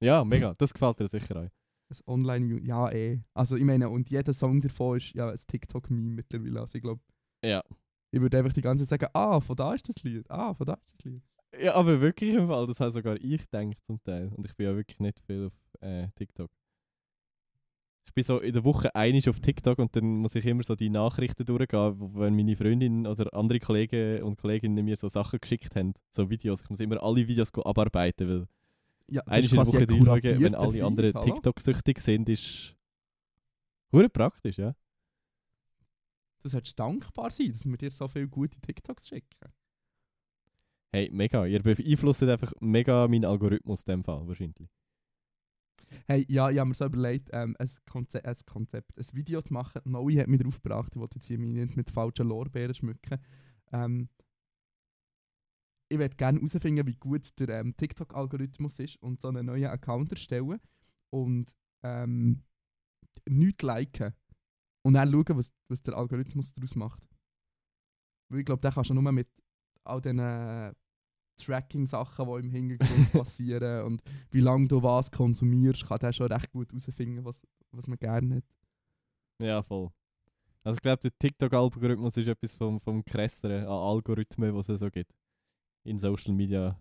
[0.00, 0.54] Ja, mega.
[0.54, 1.42] Das gefällt dir sicher auch.
[1.90, 3.20] Ein online Ja, eh.
[3.34, 6.60] Also ich meine, und jeder Song davon ist ja ein TikTok-Meme mittlerweile.
[6.60, 7.02] Also ich glaube,
[7.44, 7.62] Ja.
[8.10, 10.64] ich würde einfach die ganze Zeit sagen, ah, von da ist das Lied, ah, von
[10.66, 11.22] da ist das Lied.
[11.60, 14.28] Ja, aber wirklich im Fall, das habe sogar ich gedacht zum Teil.
[14.34, 15.52] Und ich bin ja wirklich nicht viel auf
[15.82, 16.50] äh, TikTok.
[18.06, 20.76] Ich bin so in der Woche einig auf TikTok und dann muss ich immer so
[20.76, 25.74] die Nachrichten durchgehen, wenn meine Freundin oder andere Kollegen und Kolleginnen mir so Sachen geschickt
[25.74, 26.62] haben, so Videos.
[26.62, 28.46] Ich muss immer alle Videos abarbeiten, weil
[29.08, 31.12] Ja, ist in der Woche reinschauen, wenn alle anderen?
[31.12, 32.76] TikTok-süchtig sind, ist
[33.92, 34.74] hure praktisch, ja.
[36.42, 39.52] Das solltest dankbar sein, dass wir dir so viele gute TikToks schicken.
[40.92, 41.46] Hey, mega.
[41.46, 44.68] Ihr beeinflusst einfach mega meinen Algorithmus in dem Fall, wahrscheinlich.
[46.06, 49.52] Hey, ja, ich habe mir so überlegt, ähm, ein, Konze ein Konzept, ein Video zu
[49.52, 49.80] machen.
[49.84, 53.18] Noe hat mich darauf gebracht, ich wollte jetzt hier mich nicht mit falschen Lorbeeren schmücken.
[53.72, 54.08] Ähm,
[55.88, 60.10] ich würde gerne herausfinden, wie gut der ähm, TikTok-Algorithmus ist und so einen neuen Account
[60.10, 60.60] erstellen
[61.10, 62.42] und ähm,
[63.28, 64.14] nichts liken.
[64.82, 67.02] Und dann schauen, was, was der Algorithmus daraus macht.
[68.30, 69.28] Weil ich glaube, der kannst du nur mit
[69.84, 70.74] all diesen
[71.36, 76.50] Tracking-Sachen, die im Hintergrund passieren und wie lange du was konsumierst, kann der schon recht
[76.52, 77.42] gut herausfinden, was,
[77.72, 78.44] was man gerne hat.
[79.40, 79.90] Ja, voll.
[80.62, 84.90] Also ich glaube, der TikTok-Algorithmus ist etwas vom, vom krasseren an Algorithmen, was es so
[84.90, 85.12] gibt.
[85.84, 86.80] In Social Media.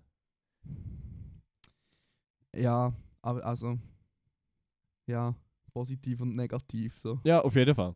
[2.55, 3.77] Ja, aber also.
[5.05, 5.35] Ja,
[5.73, 7.19] positiv und negativ so.
[7.25, 7.93] Ja, auf jeden Fall.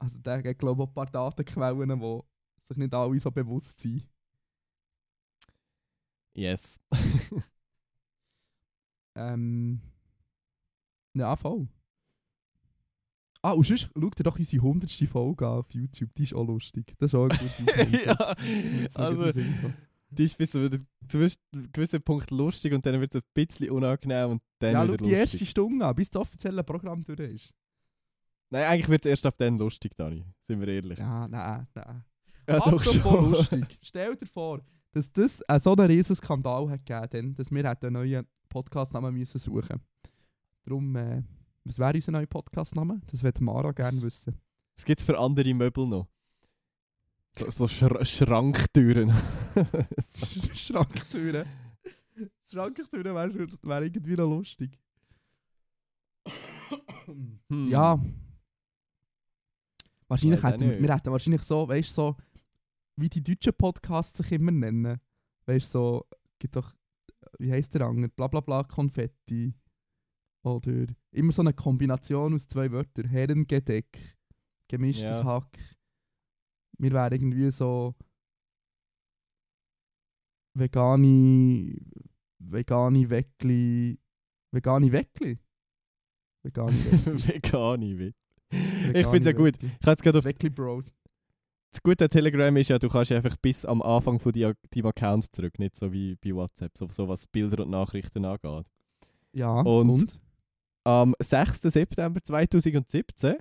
[0.00, 2.20] Also der hat glaube ich ein paar Datenquellen, die
[2.68, 4.08] sich nicht alle so bewusst sind.
[6.34, 6.80] Yes.
[9.16, 9.80] Ähm.
[11.14, 11.68] Ja, voll.
[13.42, 14.90] Ah, und sonst schau dir doch unsere 100.
[15.08, 16.12] Folge an auf YouTube.
[16.14, 16.94] Die ist auch lustig.
[16.98, 18.34] Das ist auch eine gute ja,
[18.94, 19.30] also
[20.10, 20.86] die ist bis zu einem
[21.72, 25.10] gewissen- Punkt lustig und dann wird es ein bisschen unangenehm und dann Ja, wieder die
[25.10, 27.54] erste Stunde an, bis das offizielle Programm durch ist.
[28.50, 30.24] Nein, eigentlich wird es erst ab dann lustig, Dani.
[30.40, 30.98] Sind wir ehrlich.
[30.98, 32.04] Ja, nein, nein.
[32.48, 33.78] Ja, Apropos lustig.
[33.82, 34.60] Stell dir vor,
[34.94, 39.38] dass das äh, so einen riesen Skandal hat gegeben, dass wir einen neuen Podcastnamen müssen
[39.38, 39.80] suchen.
[40.64, 41.22] Darum, äh,
[41.64, 43.00] was wäre unser neuer Podcastname?
[43.08, 44.38] Das würde Mara gerne wissen.
[44.76, 46.06] Was gibt es für andere Möbel noch?
[47.32, 49.12] So, so Schra Schranktüren.
[49.98, 50.26] so.
[50.54, 51.44] Schranktüren.
[52.48, 54.78] Schranktüren wäre wär irgendwie noch lustig.
[57.48, 57.68] Hm.
[57.68, 57.98] Ja.
[60.06, 62.16] Wahrscheinlich hätten wir, wir hätten wahrscheinlich so, weißt du, so,
[62.96, 65.00] wie die deutschen Podcasts sich immer nennen.
[65.46, 66.06] Weißt du, so,
[66.38, 66.72] gibt doch,
[67.38, 68.08] wie heisst der andere?
[68.08, 69.54] Blablabla Konfetti.
[70.44, 73.06] Oder immer so eine Kombination aus zwei Wörtern.
[73.08, 74.16] Herrengedeck.
[74.68, 75.24] Gemischtes Ja.
[75.24, 75.58] Hack.
[76.78, 77.94] Wir wären irgendwie so.
[80.56, 81.78] Vegani.
[82.38, 83.98] Vegani Weckli.
[84.52, 85.38] Vegani Weckli?
[86.44, 87.34] Vegani Weckli.
[87.34, 88.14] Vegani, wie.
[88.94, 89.56] Ich finde es ja gut.
[89.62, 90.92] Ich habe jetzt gerade auf Weckli Bros.
[91.74, 95.34] Das Gute an Telegram ist ja, du kannst einfach bis am Anfang von deinem Account
[95.34, 98.66] zurück, nicht so wie bei WhatsApp, so, so was Bilder und Nachrichten angeht.
[99.32, 100.20] Ja, Und- und?
[100.84, 101.62] Am 6.
[101.62, 103.38] September 2017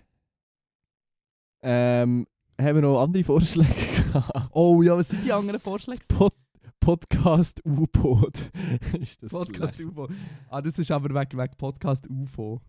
[1.61, 2.25] ähm,
[2.59, 3.69] haben wir noch andere Vorschläge
[4.13, 4.49] gehabt.
[4.51, 6.01] Oh ja, was sind die anderen Vorschläge?
[6.07, 6.33] Pod
[6.79, 8.49] Podcast U-Boot.
[8.99, 9.79] ist das Podcast.
[9.79, 10.09] UFO.
[10.49, 12.59] Ah, das ist aber weg, weg Podcast UFO.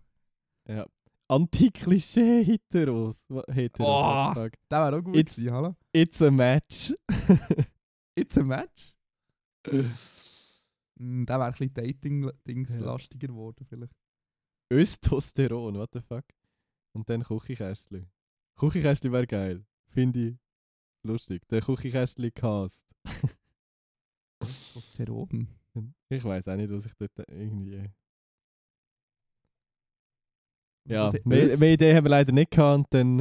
[0.67, 0.85] Ja.
[1.27, 3.25] Anti-Klischee-Heteros.
[3.49, 4.33] Heteros, Oh.
[4.35, 5.75] Der wäre auch gut Jetzt- gewesen, hallo?
[5.93, 6.93] It's a match.
[8.15, 8.93] It's a match?
[10.97, 12.97] Mm, der wäre ein bisschen Dating-Dings Ja.
[13.17, 13.93] geworden vielleicht.
[14.71, 16.23] Östosteron, what the fuck.
[16.93, 18.09] Und dann Küchenkästchen.
[18.57, 19.65] Küchenkästchen wäre geil.
[19.89, 20.35] Finde ich
[21.03, 21.45] lustig.
[21.49, 22.95] Der Küchenkästchen-Cast.
[24.39, 25.47] Testosteron.
[26.09, 27.89] Ich weiß auch nicht, was ich dort irgendwie.
[30.87, 33.19] Also Ja, der mehr, mehr Idee haben wir leider nicht gehabt und dann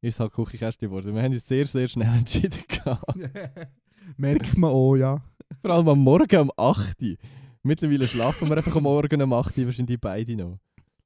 [0.00, 1.14] ist es halt Küchenkästchen geworden.
[1.14, 3.18] Wir haben uns sehr, sehr schnell entschieden gehabt.
[4.16, 5.22] Merkt man auch, ja.
[5.60, 7.16] Vor allem am Morgen um 8 Uhr.
[7.62, 10.58] Mittlerweile schlafen wir einfach am Morgen um 8 Uhr, wahrscheinlich beide noch.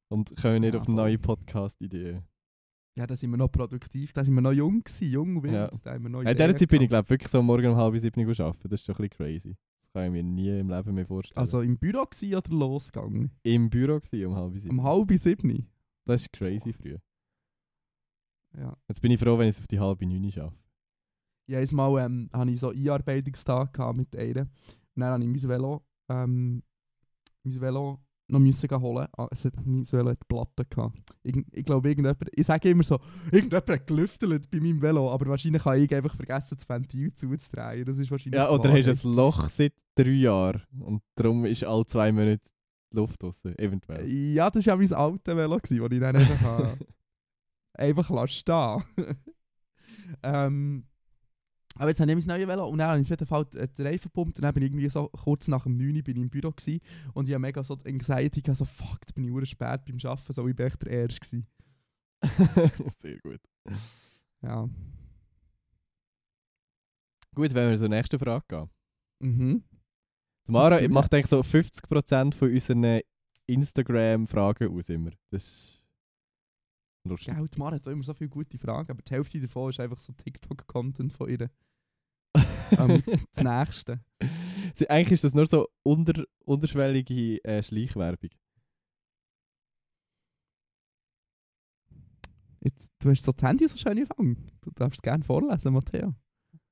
[0.08, 2.22] Und können nicht Ja, auf neue Podcast-Ideen.
[2.98, 5.54] Ja, da sind wir noch produktiv, da sind wir noch jung gewesen, jung wild.
[5.54, 5.70] Ja.
[5.82, 7.76] Da haben wir noch In dieser Ideen Zeit bin ich, glaube wirklich so Morgen um
[7.76, 8.68] halb sieben Uhr arbeiten.
[8.68, 9.56] Das ist schon ein bisschen crazy.
[9.80, 11.38] Das kann ich mir nie im Leben mehr vorstellen.
[11.38, 13.30] Also im Büro gewesen oder losgegangen?
[13.44, 14.78] Im Büro gewesen, um halb sieben.
[14.78, 15.66] Um halb sieben?
[16.04, 16.96] Das ist crazy früh.
[18.58, 18.76] Ja.
[18.88, 20.56] Jetzt bin ich froh, wenn ich es auf die halbe neun schaffe.
[21.48, 24.42] Ja, einmal ähm, hatte ich so Einarbeitungstag gehabt mit einer.
[24.42, 24.50] Und
[25.00, 26.62] dann habe ich mein Velo, ähm,
[27.44, 29.06] mein Velo noch müssen holen.
[29.16, 30.98] Ah, es hat, mein Velo hat Platten gehabt.
[31.22, 32.98] Ich, ich glaube, irgendjemand, ich sage immer so,
[33.30, 37.84] irgendjemand hat gelüftelt bei meinem Velo, aber wahrscheinlich habe ich einfach vergessen, das Ventil zuzudrehen.
[37.84, 39.04] Das ist wahrscheinlich Ja, oder hast Wahrheit.
[39.04, 42.42] du ein Loch seit drei Jahren und darum ist alle zwei Monate
[42.92, 44.06] Luft draussen, eventuell.
[44.10, 46.76] Ja, das war ja mein altes Velo, das ich dann einfach,
[47.74, 48.82] einfach lassen stehen
[50.22, 50.84] ähm,
[51.76, 53.58] Aber jetzt habe ich mein neues Velo und dann habe ich auf jeden Fall die-
[53.66, 56.16] den Reifen gepumpt und dann bin ich irgendwie so kurz nach dem 9 Uhr bin
[56.16, 56.80] ich im Büro gewesen,
[57.14, 59.96] und ich habe mega so Anxiety, gehabt, so fuck, jetzt bin ich ur spät beim
[60.04, 61.46] Arbeiten, so ich bin echt der Erste gewesen.
[62.98, 63.40] Sehr gut.
[64.42, 64.68] Ja.
[67.34, 68.68] Gut, wenn wir zur nächsten Frage gehen.
[69.20, 69.64] Mhm.
[70.46, 73.00] Mara macht eigentlich so 50% von unseren
[73.46, 75.10] Instagram-Fragen aus immer.
[75.30, 75.84] Das ist
[77.04, 77.34] lustig.
[77.34, 79.80] Gell, die Mara hat auch immer so viele gute Fragen, aber die Hälfte davon ist
[79.80, 81.50] einfach so TikTok-Content von ihr.
[82.78, 84.00] ähm, das, Nächste.
[84.74, 88.30] Sie, eigentlich ist das nur so unter, unterschwellige äh, Schleichwerbung.
[92.60, 94.38] Jetzt, du hast so das Handy so schön Hand.
[94.60, 96.14] Du darfst es gerne vorlesen, Matteo.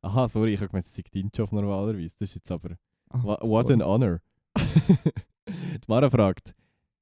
[0.02, 2.16] Aha, sorry, ich habe gemeint, es sei dein Job normalerweise.
[2.18, 2.76] Das ist jetzt aber...
[3.11, 3.75] Ah, What, sorry.
[3.75, 4.20] an honor.
[4.57, 6.55] die Mara fragt,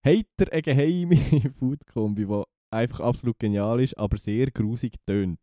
[0.05, 1.17] habt ihr eine geheime
[1.59, 5.39] Food-Kombi, die einfach absolut genial ist, aber sehr grusig tönt?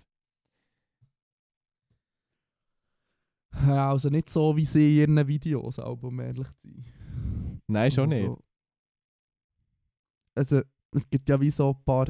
[3.65, 7.61] Ja, also nicht so wie sie in ihren Videos, aber um ehrlich zu sein.
[7.67, 8.25] Nein, schon also nicht.
[8.25, 8.43] So,
[10.35, 12.07] also es gibt ja wie so ein paar,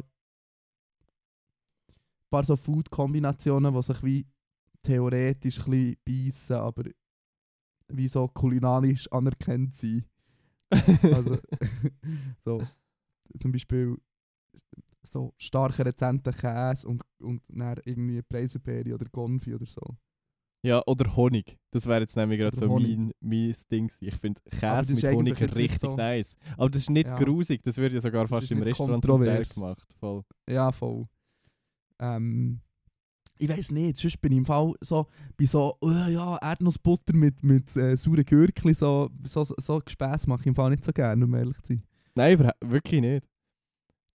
[2.30, 4.26] paar so Food-Kombinationen, die sich wie
[4.82, 6.84] theoretisch ein bisschen beißen, aber
[7.88, 10.06] wie so kulinarisch anerkannt sind.
[11.04, 11.38] Also
[12.44, 12.62] so
[13.40, 13.96] zum Beispiel
[15.04, 19.82] so starke rezente Käse und, und dann irgendwie Preiselbeere oder Gonfi oder so.
[20.64, 21.60] Ja, oder Honig.
[21.70, 22.98] Das wäre jetzt nämlich gerade so Honig.
[22.98, 23.92] mein, mein Ding.
[24.00, 26.36] Ich finde Käse mit Honig richtig so- nice.
[26.58, 27.16] Aber das ist nicht Ja.
[27.16, 27.62] grusig.
[27.62, 29.88] Das wird ja sogar fast im Restaurant zum Teil gemacht.
[30.00, 30.24] Voll.
[30.50, 31.06] Ja, voll.
[32.00, 32.62] Ähm,
[33.38, 37.44] ich weiß nicht, sonst bin ich im Fall so, bei so, oh ja, Erdnussbutter mit,
[37.44, 41.26] mit äh, sauren Gürkli, so, so, so Gespäss mache ich im Fall nicht so gerne,
[41.26, 41.84] um ehrlich zu sein.
[42.16, 43.26] Nein, wirklich nicht.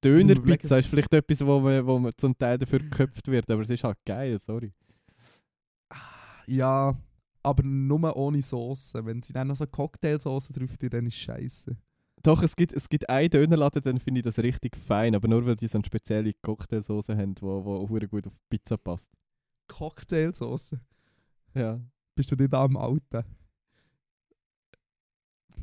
[0.03, 3.71] Dönerpizza ist vielleicht etwas, wo man, wo man zum Teil dafür geköpft wird, aber es
[3.71, 4.73] ist halt geil, sorry.
[6.47, 6.99] Ja,
[7.43, 9.05] aber nur ohne Soße.
[9.05, 11.77] Wenn sie dann noch so Cocktailsoße drauf tun, dann ist scheiße.
[12.23, 15.47] Doch, es gibt, es gibt einen Dönerladen, dann finde ich das richtig fein, aber nur
[15.47, 19.11] weil die so eine spezielle Cocktailsoße haben, die wo, wo gut auf Pizza passt.
[19.69, 20.81] Cocktailsoße?
[21.55, 21.81] Ja.
[22.15, 23.25] Bist du nicht da am Alten?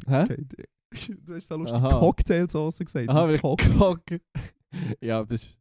[0.07, 0.23] Hä?
[0.23, 0.45] Okay.
[1.25, 1.99] Du hast so lustig Aha.
[1.99, 3.09] Cocktailsoße gesagt.
[3.09, 4.01] Aha, weil Cock Cock.
[5.01, 5.59] ja, das ist.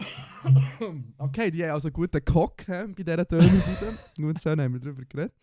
[1.18, 3.98] Okay, die haben also guten Cock hä, bei dieser Dönerbude.
[4.16, 5.34] Gut, schön haben wir darüber geredet.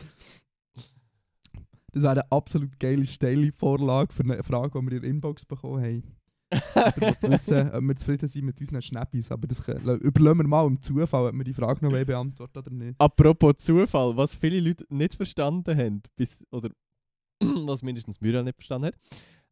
[1.95, 5.45] Das wäre eine absolut geile, steile Vorlage für eine Frage, die wir in der Inbox
[5.45, 6.03] bekommen haben.
[7.21, 9.31] Wir wissen, ob wir zufrieden sind mit unseren Schnappis.
[9.31, 12.95] Aber das überlassen wir mal im Zufall, ob wir die Frage noch beantworten oder nicht.
[12.99, 16.69] Apropos Zufall, was viele Leute nicht verstanden haben, bis, oder
[17.39, 18.95] was mindestens Muriel nicht verstanden hat,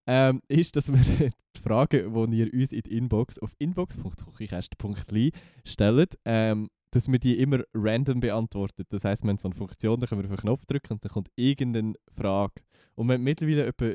[0.06, 1.00] ähm, ist, dass wir
[1.58, 5.32] die Frage, die ihr uns in die Inbox auf inbox.kuchikäst.li
[5.66, 8.88] stellt, ähm, dass wir die immer random beantwortet.
[8.92, 11.04] Das heisst, wir haben so eine Funktion, da können wir auf einen Knopf drücken und
[11.04, 12.62] dann kommt irgendeine Frage.
[12.96, 13.94] Und wir haben mittlerweile etwa,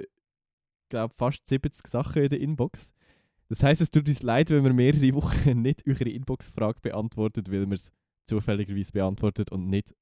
[0.89, 2.93] glaube fast 70 Sachen in der Inbox.
[3.49, 7.67] Das heisst, es tut uns leid, wenn wir mehrere Wochen nicht eure Inbox-Frage beantwortet, weil
[7.67, 7.93] wir es
[8.27, 9.95] zufälligerweise beantwortet und nicht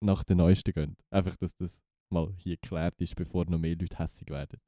[0.00, 0.96] nach der neuesten gehen.
[1.10, 1.80] Einfach, dass das
[2.10, 4.60] mal hier geklärt ist, bevor noch mehr Leute hässig werden.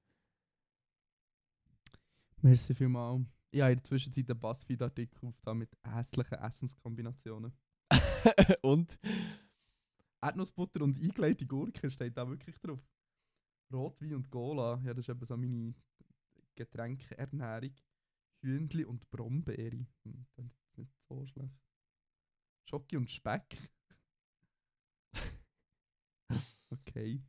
[2.40, 3.26] Merci vielmals.
[3.50, 7.52] Ich habe in der Zwischenzeit einen Buzzfeed-Artikel aufgetan mit hässlichen Essenskombinationen.
[8.62, 8.98] Und?
[10.20, 12.80] Erdnussbutter und eingelegte Gurke steht da wirklich drauf.
[13.72, 15.74] Rotwein und Cola, ja, das ist eben so meine
[16.54, 17.74] Getränkeernährung.
[18.42, 19.86] Hühnli und Brombeere.
[20.04, 21.60] Hm, das ist nicht so schlecht.
[22.68, 23.58] Schoki und Speck.
[26.70, 27.22] okay.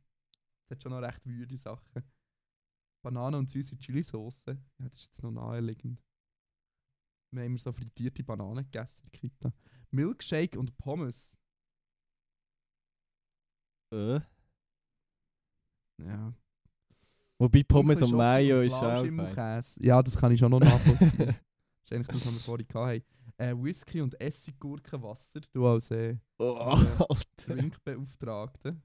[0.68, 2.02] Das hat schon noch recht wüde Sachen.
[3.02, 4.44] Banane und süße Chili-Sauce.
[4.46, 6.02] Ja, das ist jetzt noch naheliegend.
[7.30, 9.52] Wir haben immer so frittierte Bananen gegessen in Kita.
[9.90, 11.36] Milkshake und Pommes.
[13.92, 14.20] Äh.
[16.02, 16.32] Ja.
[17.38, 19.04] Wobei Pommes und Mayo ist auch.
[19.80, 21.12] Ja, das kann ich schon noch nachvollziehen.
[21.18, 21.34] das
[21.84, 23.04] ist eigentlich das, was wir vorhin hatten.
[23.38, 25.40] Äh, Whisky und Essiggurkenwasser.
[25.52, 26.54] Du als äh, Oh.
[26.54, 27.06] Alter.
[27.36, 28.82] Trinkbeauftragte.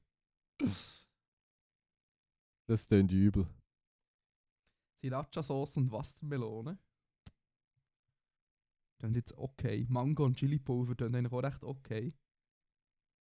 [2.67, 3.47] Das klingt übel.
[4.99, 6.77] Sriracha-Sauce und Wassermelone.
[9.03, 9.85] Dann jetzt okay.
[9.89, 12.13] Mango und Chili-Pulver dann eigentlich auch recht okay.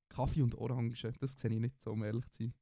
[0.09, 2.53] Kaffee und Orange, das sehe ich nicht so, um ehrlich zu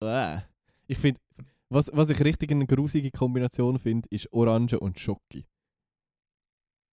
[0.00, 0.38] sein.
[0.40, 0.40] Äh.
[0.86, 1.20] Ich finde,
[1.68, 5.44] was, was ich richtig eine grusige Kombination finde, ist Orange und Schoki.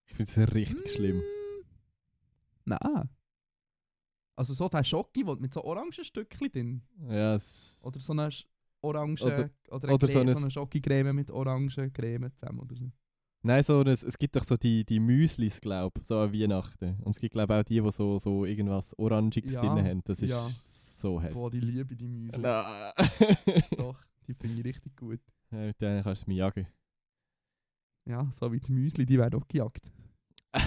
[0.06, 1.20] Ich finde es richtig schlimm.
[1.20, 1.64] Mm,
[2.66, 3.10] Nein.
[4.36, 6.82] Also so der Schoki mit so Orangenstückchen drin.
[7.08, 8.30] Ja, es, Oder so eine
[8.82, 9.24] Orange...
[9.24, 12.92] Oder- Oder, eine oder so Creme, ein- so eine Schokicreme mit Orangencreme zusammen oder so.
[13.46, 16.98] Nein, so ein, es gibt doch so die, die Müslis, glaube ich, so an Weihnachten.
[17.02, 20.02] Und es gibt, glaube ich, auch die, die so, so irgendwas Orangiges Ja, drin haben.
[20.06, 20.40] Das ist ja.
[20.40, 21.42] so hässlich.
[21.42, 22.40] Boah, die liebe die Müsli.
[22.40, 22.94] Nein.
[23.78, 25.20] Doch, die finde ich richtig gut.
[25.52, 26.68] ja, mit denen kannst du mich jagen.
[28.06, 29.92] Ja, so wie die Müsli, die werden auch gejagt.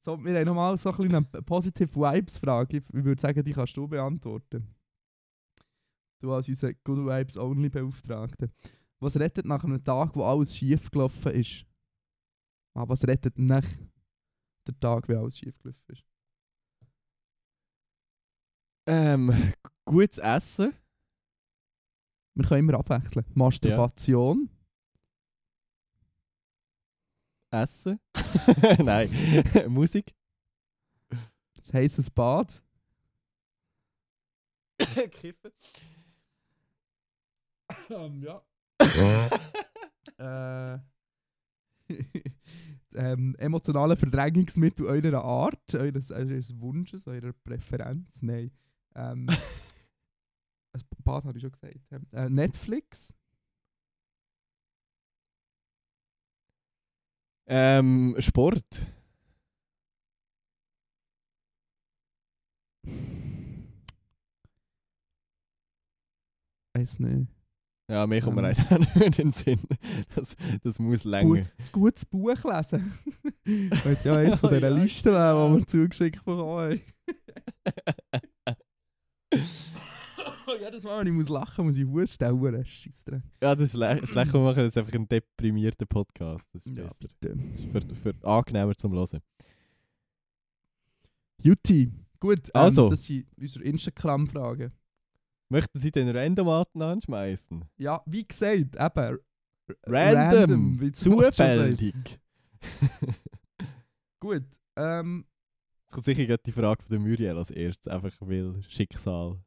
[0.00, 2.78] so, wir haben nochmal so ein bisschen eine Positive Vibes-Frage.
[2.78, 4.66] Ich würde sagen, die kannst du beantworten.
[6.18, 8.48] Du als unser Good Vibes Only Beauftragter.
[9.04, 11.66] Was rettet nach einem Tag, wo alles schief gelaufen ist?
[12.74, 13.66] Ah, was rettet nach
[14.66, 16.04] der Tag, wo alles schief gelaufen ist?
[18.86, 19.52] ähm,
[19.84, 20.74] gutes Essen.
[22.34, 23.26] Wir können immer abwechseln.
[23.34, 24.48] Masturbation.
[27.50, 28.00] Essen.
[28.82, 29.10] Nein.
[29.68, 30.14] Musik.
[31.56, 32.62] Das heisses Bad.
[35.10, 35.52] Kiffen.
[37.90, 38.42] Ähm, ja.
[40.18, 40.78] äh,
[42.94, 48.22] ähm, emotionale Verdrängungsmittel eurer Art, eures, eures Wunsches, eurer Präferenz.
[48.22, 48.50] Nein.
[48.94, 49.28] Ähm,
[50.72, 52.12] ein Bad habe ich schon gesagt.
[52.12, 53.12] Äh, Netflix.
[57.46, 58.86] Ähm, Sport.
[66.74, 67.33] Weiß nicht.
[67.88, 68.56] Ja, mir kommt mir Ähm.
[68.70, 69.60] leider nicht in den Sinn.
[70.14, 71.34] Das, das muss Gut, länger.
[71.40, 72.92] ein gutes Buch lesen.
[73.84, 75.48] Wollt ja eins von dieser ja, Listen nehmen, genau.
[75.54, 76.80] die wir zugeschickt bekommen haben.
[80.60, 82.40] Jedes Mal, wenn ich muss lachen muss, ich husten.
[82.40, 83.22] Huren, Scheissdreck.
[83.42, 84.32] ja, das ist le schlecht.
[84.32, 86.48] Wir machen jetzt einfach einen deprimierten Podcast.
[86.54, 86.96] Das ist Ja, besser.
[87.20, 87.36] bitte.
[87.36, 89.20] Das ist für, für angenehmer zum Hören.
[91.42, 91.92] Jutti.
[92.20, 92.88] Gut, ähm, Also.
[92.90, 94.72] das sind unsere Instagram-Fragen.
[95.50, 97.64] Möchten Sie den Randomaten anschmeißen?
[97.76, 98.76] Ja, wie gesagt, eben.
[98.76, 99.18] r-
[99.86, 100.80] Random.
[100.80, 100.92] wie.
[100.92, 101.94] Zufällig.
[104.20, 104.44] Gut,
[104.76, 105.26] ähm,
[105.82, 109.38] Jetzt kommt sicher gerade die Frage von der Muriel als erstes, einfach weil Schicksal.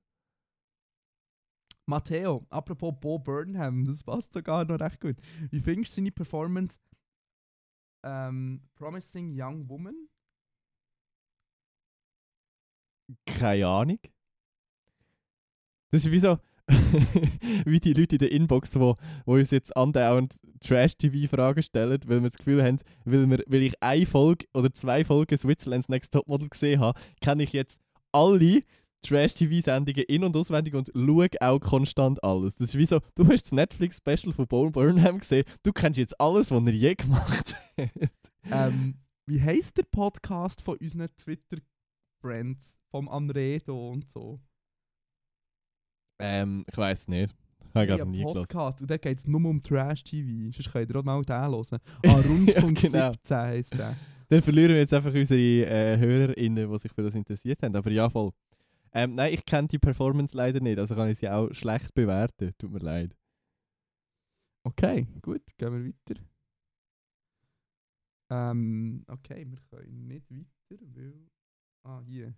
[1.87, 5.15] Matteo, apropos Bo Burnham, das passt sogar noch recht gut.
[5.51, 6.77] Wie findest du seine Performance
[8.03, 10.07] ähm, Promising Young Woman?
[13.25, 13.99] Keine Ahnung.
[15.91, 16.37] Das ist wie so,
[17.65, 18.95] wie die Leute in der Inbox, wo,
[19.25, 23.81] wo uns jetzt andauernd Trash-TV-Fragen stellen, weil wir das Gefühl haben, weil, wir, weil ich
[23.81, 27.79] eine Folge oder zwei Folgen Switzerland's Next Topmodel gesehen habe, kenne ich jetzt
[28.11, 28.63] alle
[29.01, 32.57] Trash-TV-Sendungen in- und auswendig und schaue auch konstant alles.
[32.57, 36.19] Das ist wie so, du hast das Netflix-Special von Bo Burnham gesehen, du kennst jetzt
[36.19, 37.89] alles, was er je gemacht hat.
[38.51, 38.95] ähm,
[39.25, 42.77] wie heisst der Podcast von unseren Twitter-Friends?
[42.89, 44.39] Vom Anredo und so.
[46.19, 47.35] Ähm, ich weiß nicht.
[47.73, 48.23] Habe ich ein nie.
[48.23, 50.51] Podcast und da geht es nur um Trash-TV.
[50.53, 51.79] Sonst könnt ihr auch mal den hören.
[52.05, 53.11] Ah, Rundfunk Ja, genau.
[53.13, 53.95] 17 heisst der.
[54.29, 57.75] Dann verlieren wir jetzt einfach unsere äh, HörerInnen, die sich für das interessiert haben.
[57.75, 58.31] Aber ja, voll.
[58.93, 62.53] Ähm, nein, ich kenne die Performance leider nicht, also kann ich sie auch schlecht bewerten.
[62.57, 63.15] Tut mir leid.
[64.63, 66.21] Okay, gut, gehen wir weiter.
[68.29, 71.27] Ähm, okay, wir können nicht weiter, weil.
[71.83, 72.33] Ah, hier.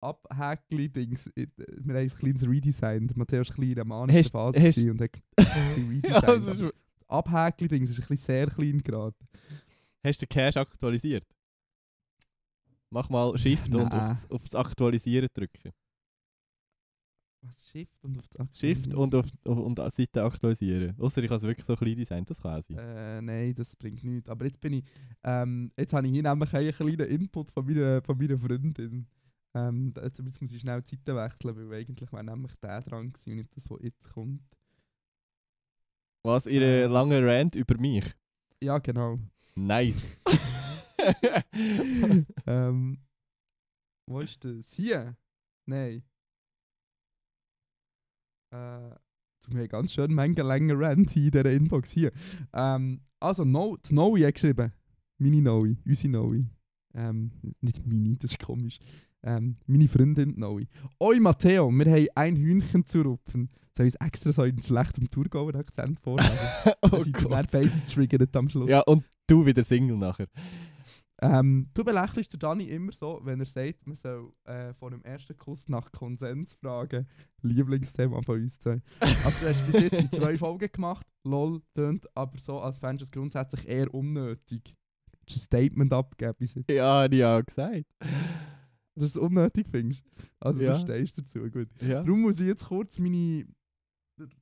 [0.00, 1.26] Abhäkli-Dings.
[1.36, 3.10] äh, Wir haben ein kleines Redesign.
[3.16, 6.60] Matthäus war ein bisschen in der manischen Phase hast- und hat ein das redesigned.
[7.90, 9.16] ist, ein bisschen sehr klein gerade.
[10.02, 11.26] Hast du den Cache aktualisiert?
[12.90, 13.92] Mach mal Shift und Nein.
[14.00, 15.70] aufs, aufs Aktualisieren drücken.
[17.42, 17.70] Was?
[17.70, 20.94] Shift und auf die Shift und auf, auf und Seite aktualisieren.
[20.98, 22.76] Außer ich kann es wirklich so klein designen, das kann sein.
[22.78, 24.28] Äh, nein, das bringt nichts.
[24.28, 24.84] Aber jetzt bin ich,
[25.22, 29.06] ähm, jetzt habe ich hier nämlich einen kleinen Input von meiner, von meiner Freundin.
[29.54, 33.12] Ähm, jetzt, jetzt muss ich schnell die Seite wechseln, weil eigentlich wäre nämlich der dran
[33.12, 34.42] gewesen und nicht das, was jetzt kommt.
[36.22, 36.86] Was, ihre Äh.
[36.86, 38.04] lange Rant über mich?
[38.62, 39.18] Ja, genau.
[39.54, 40.20] Nice.
[42.46, 42.98] ähm,
[44.06, 44.72] wo ist das?
[44.72, 45.16] Hier?
[45.66, 46.02] Nein.
[48.52, 48.90] Äh,
[49.42, 51.90] du mir ganz schön Menge länger Rant hier in dieser Inbox.
[51.90, 52.12] Hier.
[52.52, 54.72] Ähm, also, no, die Noe hat geschrieben.
[55.18, 56.46] Meine Noe, unsere Noe.
[56.94, 57.30] Ähm,
[57.60, 58.78] nicht meine, das ist komisch.
[59.22, 60.66] Ähm, meine Freundin Noe.
[60.98, 63.50] Oi Matteo, wir haben ein Hühnchen zu rupfen.
[63.76, 66.32] Soll ich extra so in schlechtem Tourgauer Akzent vorlesen?
[66.82, 67.50] oh Gott.
[67.50, 68.70] beide triggert am Schluss.
[68.70, 70.26] Ja, und du wieder Single nachher.
[71.22, 75.02] Ähm, du belächelst den Dani immer so, wenn er sagt, man soll äh, vor dem
[75.02, 77.06] ersten Kuss nach Konsens fragen.
[77.42, 78.80] Lieblingsthema von uns zwei.
[79.00, 81.06] Also du hast bis jetzt in zwei Folgen gemacht.
[81.24, 84.74] Lol, tönt aber so, als fändest du es grundsätzlich eher unnötig.
[85.26, 86.70] Hast ein Statement abgegeben bis jetzt.
[86.70, 87.84] Ja, hab ich auch gesagt.
[88.96, 90.04] Dass du es unnötig findest.
[90.40, 90.74] Also Ja.
[90.74, 91.68] du stehst dazu, gut.
[91.80, 92.02] Ja.
[92.02, 93.46] Darum muss ich jetzt kurz meine...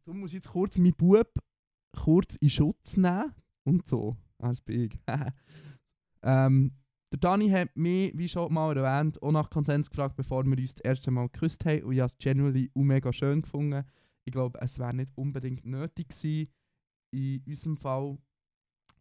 [0.05, 1.29] Darum muss ich jetzt kurz meinen Bub
[1.97, 3.33] kurz in Schutz nehmen.
[3.65, 4.17] Und so.
[4.39, 4.99] Als bin ich.
[6.23, 6.73] ähm,
[7.13, 10.75] der Dani hat mich, wie schon mal erwähnt, auch nach Konsens gefragt, bevor wir uns
[10.75, 11.83] das erste Mal geküsst haben.
[11.85, 13.85] Und ich habe es genuinely auch mega schön gefunden.
[14.25, 16.49] Ich glaube, es wäre nicht unbedingt nötig gewesen,
[17.13, 18.19] in unserem Fall.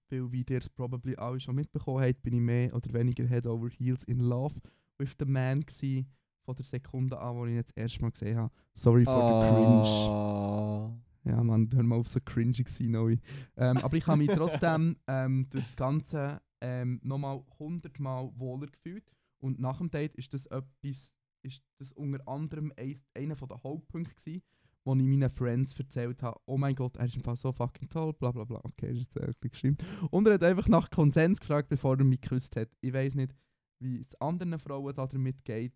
[0.10, 3.46] Weil, wie ihr es probably alle schon mitbekommen habt, bin ich mehr oder weniger Head
[3.46, 4.56] over Heels in Love
[5.00, 6.08] with the man gewesen.
[6.46, 8.54] Von der Sekunde an, wo ich ihn jetzt das erste Mal gesehen habe.
[8.74, 9.84] Sorry for the cringe.
[10.10, 10.94] Oh.
[11.26, 13.18] Ja, Mann, hör mal auf so cringy gewesen, neu.
[13.58, 19.12] Ähm, aber ich habe mich trotzdem ähm, durch das Ganze ähm, nochmal hundertmal wohler gefühlt.
[19.40, 23.62] Und nach dem Date ist das etwas, ist das unter anderem eins- einer von den
[23.62, 24.42] Hauptpunkten gewesen,
[24.86, 28.14] wo ich meinen Friends erzählt habe, oh mein Gott, er ist einfach so fucking toll,
[28.14, 28.62] bla bla bla.
[28.64, 29.78] Okay, ist jetzt wirklich geschrieben.
[30.12, 32.70] Und er hat einfach nach Konsens gefragt, bevor er mich geküsst hat.
[32.80, 33.36] Ich weiß nicht,
[33.80, 35.74] wie es anderen Frauen da damit geht.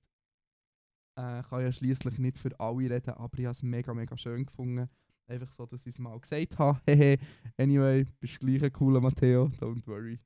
[1.17, 4.45] Äh, kann ja schließlich nicht für alle reden, aber ich habe es mega, mega schön
[4.45, 4.89] gefunden.
[5.27, 6.79] Einfach so, dass ich es mal gesagt habe.
[6.87, 7.17] Hehe,
[7.57, 10.19] anyway, bist gleich ein cooler Matteo, don't worry.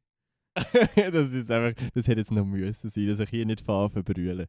[1.12, 4.48] das ist einfach, das hätte jetzt noch müssen sein, dass ich hier nicht fahre verbrüllen.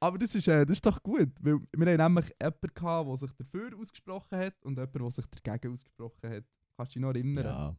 [0.00, 3.16] Aber das ist, äh, das ist doch gut, weil wir haben nämlich jemanden gehabt, der
[3.16, 6.44] sich dafür ausgesprochen hat und jemanden, der sich dagegen ausgesprochen hat.
[6.76, 7.44] Kannst du dich noch erinnern?
[7.44, 7.76] Ja.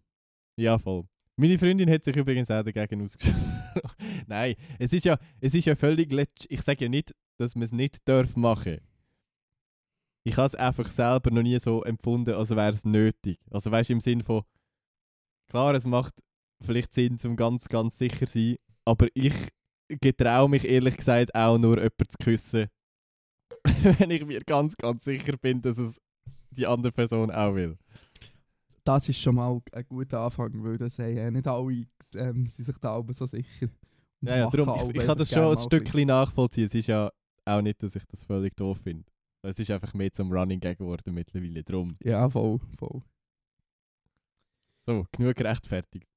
[0.56, 1.06] Ja, voll.
[1.36, 3.54] Meine Freundin hat sich übrigens auch dagegen ausgesprochen.
[4.28, 6.46] Nein, es ist ja, es ist ja völlig letsch.
[6.50, 8.80] Ich sage ja nicht, dass man es nicht darf machen.
[10.24, 13.40] Ich habe es einfach selber noch nie so empfunden, als wäre es nötig.
[13.50, 14.44] Also weißt du, im Sinn von,
[15.50, 16.14] klar, es macht
[16.62, 18.56] vielleicht Sinn, zum ganz, ganz sicher sein,
[18.86, 19.34] aber ich
[19.88, 22.68] getraue mich ehrlich gesagt auch nur jemanden zu küssen,
[24.00, 26.00] wenn ich mir ganz, ganz sicher bin, dass es
[26.52, 27.78] die andere Person auch will.
[28.84, 32.66] Das ist schon mal ein guter Anfang, weil das haben äh, nicht alle ähm, sind
[32.66, 33.70] sich da oben so sicher.
[34.22, 36.66] Ja, ja, darum, ich, ich kann das schon ein Stückchen nachvollziehen.
[36.66, 37.12] Es ist ja
[37.46, 39.06] auch nicht, dass ich das völlig doof finde.
[39.42, 41.64] Es ist einfach mehr zum Running Gag geworden mittlerweile.
[41.64, 41.90] Drum.
[42.02, 43.02] Ja, voll, voll.
[44.86, 46.08] So, genug gerechtfertigt.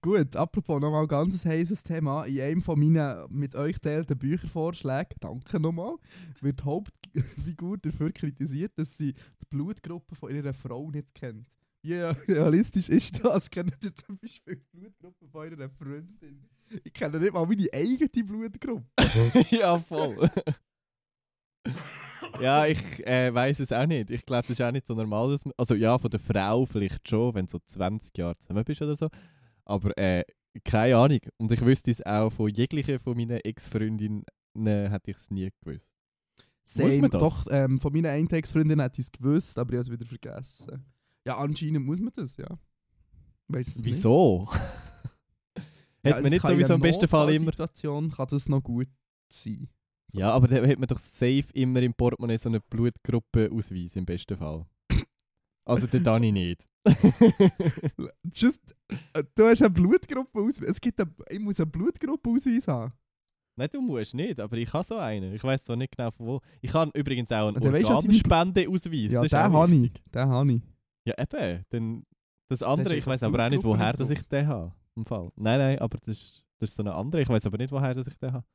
[0.00, 2.24] Gut, apropos nochmal ganz heißes Thema.
[2.24, 5.96] In einem von meinen mit euch teilten Büchervorschlägen, danke nochmal,
[6.40, 11.46] wird die Hauptfigur dafür kritisiert, dass sie die Blutgruppe von ihrer Frau nicht kennt.
[11.82, 13.50] Wie realistisch ist das?
[13.50, 16.48] Kennt ihr zum Beispiel die Blutgruppe von ihrer Freundin?
[16.84, 18.86] Ich kenne nicht mal meine eigene Blutgruppe.
[19.50, 20.30] ja, voll.
[22.40, 24.10] ja, ich äh, weiß es auch nicht.
[24.10, 25.32] Ich glaube, das ist auch nicht so normal.
[25.32, 28.64] Dass man, also ja, von der Frau vielleicht schon, wenn du so 20 Jahre zusammen
[28.64, 29.08] bist oder so.
[29.64, 30.24] Aber äh,
[30.64, 31.20] keine Ahnung.
[31.36, 34.24] Und ich wüsste es auch von jeglicher von meinen Ex-Freundinnen,
[34.54, 35.88] hätte ich es nie gewusst.
[36.78, 37.20] Muss man das?
[37.20, 40.06] Doch, ähm, von meiner einen Ex-Freundin hätte ich es gewusst, aber ich habe es wieder
[40.06, 40.91] vergessen.
[41.24, 42.58] Ja, anscheinend muss man das, ja.
[43.48, 43.86] Weiss es nicht.
[43.86, 44.48] Wieso?
[46.04, 47.52] Ja, Hätte man es nicht sowieso im besten Fall immer.
[47.52, 48.88] Kann das noch gut
[49.32, 49.68] sein.
[50.12, 54.36] Ja, aber dann hat man doch safe immer im Portemonnaie so eine Blutgruppe-Ausweis im besten
[54.36, 54.66] Fall.
[55.64, 56.68] Also der Dani nicht.
[58.34, 58.60] Just,
[59.14, 60.70] äh, du hast eine Blutgruppe-Ausweis.
[60.70, 62.92] Es gibt eine, ich muss eine Blutgruppe-Ausweis haben.
[63.54, 65.34] Nein, du musst nicht, aber ich habe so einen.
[65.34, 66.40] Ich weiß zwar nicht genau von wo.
[66.62, 69.12] Ich habe übrigens auch einen Organspendeausweis.
[69.12, 69.92] Ja, den habe ich.
[70.12, 70.62] Den habe ich.
[71.04, 71.64] Ja, eben.
[71.70, 72.06] Dann
[72.48, 74.72] das andere, ich einfach weiß aber auch nicht, woher dass ich den habe.
[74.94, 75.32] Im Fall.
[75.36, 77.22] Nein, nein, aber das ist, das ist so eine andere.
[77.22, 78.46] Ich weiß aber nicht, woher dass ich den habe.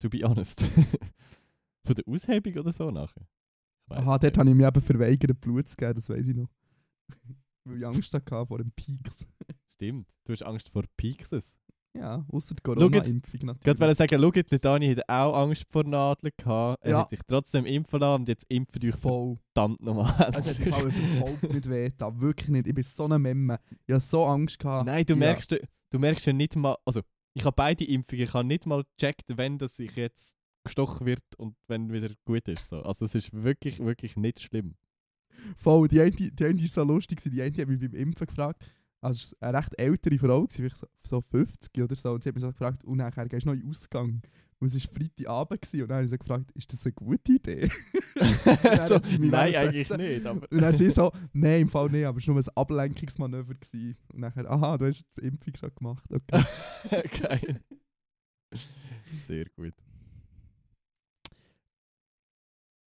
[0.00, 0.62] To be honest.
[1.84, 3.26] Von der Aushebung oder so nachher.
[3.90, 6.48] Ich Aha, dort habe ich mich eben verweigert, Blut zu geben, das weiß ich noch.
[7.64, 9.26] weil ich Angst hatte vor dem Peaks.
[9.66, 10.08] Stimmt.
[10.24, 11.58] Du hast Angst vor Peakses.
[11.92, 13.80] Ja, außer die Corona-Impfung Ich natürlich.
[13.80, 16.84] wollte sagen, schaut, der Dani hat auch Angst vor Nadeln gehabt.
[16.84, 16.98] Er Ja.
[17.00, 19.38] hat sich trotzdem impfen lassen und jetzt impft euch Voll.
[19.52, 20.12] verdammt nochmal.
[20.32, 21.90] Also, es hat auch überhaupt nicht weh.
[21.98, 22.66] Wirklich nicht.
[22.68, 23.58] Ich bin so eine Memme.
[23.86, 24.58] Ich hatte so Angst.
[24.60, 24.86] Gehabt.
[24.86, 25.18] Nein, du Ja.
[25.18, 25.50] merkst,
[25.90, 27.00] du merkst ja nicht mal, also
[27.34, 31.22] ich habe beide Impfungen, ich habe nicht mal gecheckt, wenn das sich jetzt gestochen wird
[31.38, 32.68] und wenn wieder gut ist.
[32.68, 32.82] So.
[32.82, 34.76] Also es ist wirklich, wirklich nicht schlimm.
[35.56, 38.62] Voll, die eine, die eine ist so lustig, die eine hat mich beim Impfen gefragt,
[39.00, 42.34] also eine recht ältere Frau, gewesen, vielleicht so, so 50 oder so, und sie hat
[42.34, 44.22] mich so gefragt, und nachher gehst du noch in den Ausgang.
[44.58, 47.32] Und es war Freitagabend gewesen, und dann habe ich so gefragt, ist das eine gute
[47.32, 47.70] Idee?
[48.86, 50.26] so, nein, eigentlich nicht.
[50.26, 53.54] Aber Und dann sie so, nein, im Fall nicht, aber es war nur ein Ablenkungsmanöver.
[53.54, 53.96] Gewesen.
[54.12, 56.44] Und nachher, aha, du hast die Impfung schon gemacht, okay.
[57.22, 57.64] Geil.
[59.26, 59.74] Sehr gut.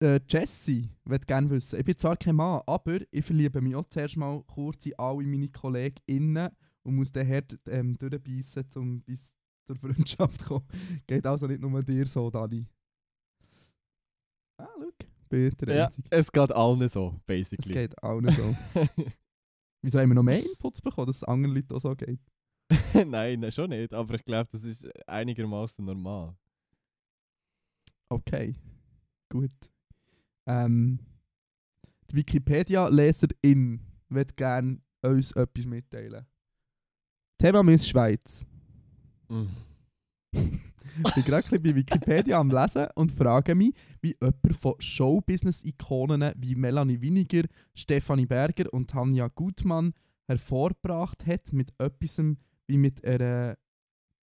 [0.04, 3.88] Äh, Jesse würde gerne wissen, ich bin zwar kein Mann, aber ich verliebe mich auch
[3.90, 6.50] zuerst mal kurz in alle meine KollegInnen
[6.84, 9.36] und muss dann hart ähm, durchbeissen, um bis
[9.66, 10.68] zur Freundschaft zu kommen.
[11.08, 12.68] Geht also nicht nur dir so, Dani.
[14.58, 14.96] Ah, look,
[15.30, 16.08] bin der Ja, Einzige.
[16.12, 17.74] es geht allen so, Es basically.
[17.74, 18.56] geht auch nicht so.
[19.82, 22.20] Wieso haben wir noch mehr Inputs bekommen, dass es anderen Leuten auch so geht?
[23.08, 23.94] nein, nein, schon nicht.
[23.94, 26.36] Aber ich glaube, das ist einigermaßen normal.
[28.10, 28.56] Okay,
[29.30, 29.52] gut.
[30.46, 31.00] Ähm,
[32.10, 33.80] die Wikipedia-Leserin
[34.10, 36.26] wird gerne uns etwas mitteilen.
[37.38, 38.46] Thema Miss Schweiz.
[39.30, 39.46] Mm.
[40.96, 46.54] Ich bin gerade bei Wikipedia am Lesen und frage mich, wie jemand von Showbusiness-Ikonen wie
[46.54, 49.94] Melanie Winiger, Stefanie Berger und Tanja Gutmann
[50.28, 52.22] hervorgebracht hat mit etwas
[52.68, 53.58] wie mit einer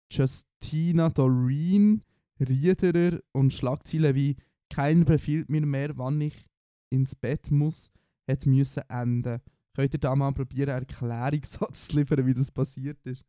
[0.10, 2.02] Justina Doreen,
[2.40, 4.38] Riederer und Schlagzeilen wie
[4.74, 6.46] «Keiner befiehlt mir mehr, wann ich
[6.90, 7.92] ins Bett muss»
[8.28, 9.42] hat müssen enden.
[9.76, 13.24] Könnt ihr da mal probieren, einen Erklärungssatz zu liefern, wie das passiert ist?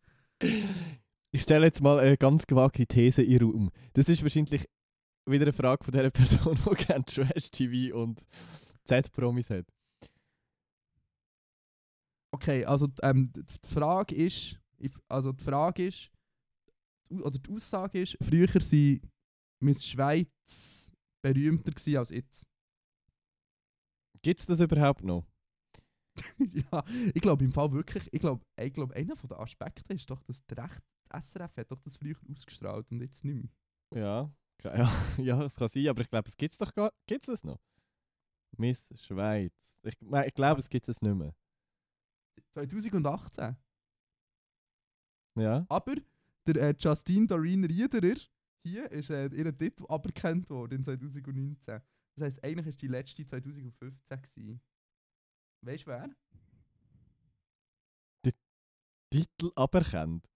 [1.32, 3.70] Ich stelle jetzt mal eine ganz gewagte These in den Raum.
[3.94, 4.68] Das ist wahrscheinlich
[5.26, 8.26] wieder eine Frage von der Person, die gerne Trash-TV und
[8.84, 9.66] Z-Promis hat.
[12.32, 14.60] Okay, also ähm, die Frage ist,
[15.08, 16.10] also die Frage ist,
[17.08, 19.00] oder die Aussage ist, früher war
[19.60, 20.90] Miss Schweiz
[21.24, 22.46] berühmter gewesen als jetzt.
[24.22, 25.24] Gibt es das überhaupt noch?
[26.38, 30.22] ja, ich glaube im Fall wirklich, ich glaube, ich glaube, einer der Aspekte ist doch,
[30.22, 33.50] dass der Recht, das SRF hat doch das früher ausgestrahlt und jetzt nicht mehr.
[34.02, 34.32] Ja,
[34.64, 37.42] ja, ja, es kann sein, aber ich glaube, es gibt es doch gar Gibt es
[37.42, 37.60] noch?
[38.56, 39.80] Miss Schweiz.
[39.82, 41.34] Ich, ich glaube, es gibt es nicht mehr.
[42.52, 43.56] 2018.
[45.36, 45.66] Ja?
[45.68, 45.96] Aber
[46.46, 48.16] der äh, Justine Doreen Riederer
[48.64, 51.80] hier ist äh, ihr Titel aberkannt worden in 2019.
[52.16, 54.60] Das heisst, eigentlich ist die letzte 2015 gewesen.
[55.62, 56.10] Weißt du wer?
[59.10, 60.28] Titel aberkannt.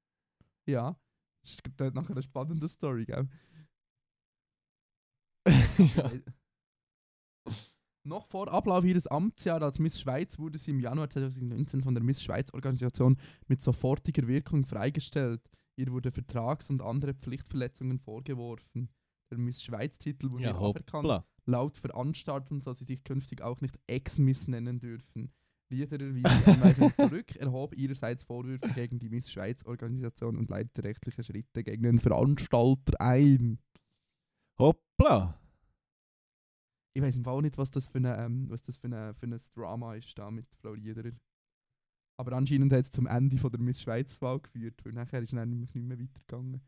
[0.66, 0.96] Ja.
[1.42, 3.28] Das ist dort nachher eine spannende Story, gell?
[5.96, 6.12] ja.
[8.04, 12.04] Noch vor Ablauf ihres Amtsjahres als Miss Schweiz wurde sie im Januar 2019 von der
[12.04, 13.18] Miss Schweiz Organisation
[13.48, 15.42] mit sofortiger Wirkung freigestellt.
[15.78, 18.88] Ihr wurde Vertrags- und andere Pflichtverletzungen vorgeworfen.
[19.30, 21.04] Der Miss Schweiz-Titel wurde ja, aberkannt.
[21.04, 21.26] hoppla.
[21.46, 25.32] Laut Veranstaltung soll sie sich künftig auch nicht Ex-Miss nennen dürfen.
[25.70, 31.22] Liederer wies die Anweisung zurück, erhob ihrerseits Vorwürfe gegen die Miss Schweiz-Organisation und leitete rechtliche
[31.22, 33.60] Schritte gegen den Veranstalter ein.
[34.58, 35.38] Hoppla.
[36.92, 39.14] Ich weiß im Fall auch nicht, was das für, eine, ähm, was das für, eine,
[39.14, 41.12] für ein Drama ist da mit Frau Liederer.
[42.20, 45.34] Aber anscheinend hat es zum Ende von der Miss Schweiz-Wahl geführt, weil nachher ist es
[45.34, 46.60] nämlich nicht mehr weitergegangen.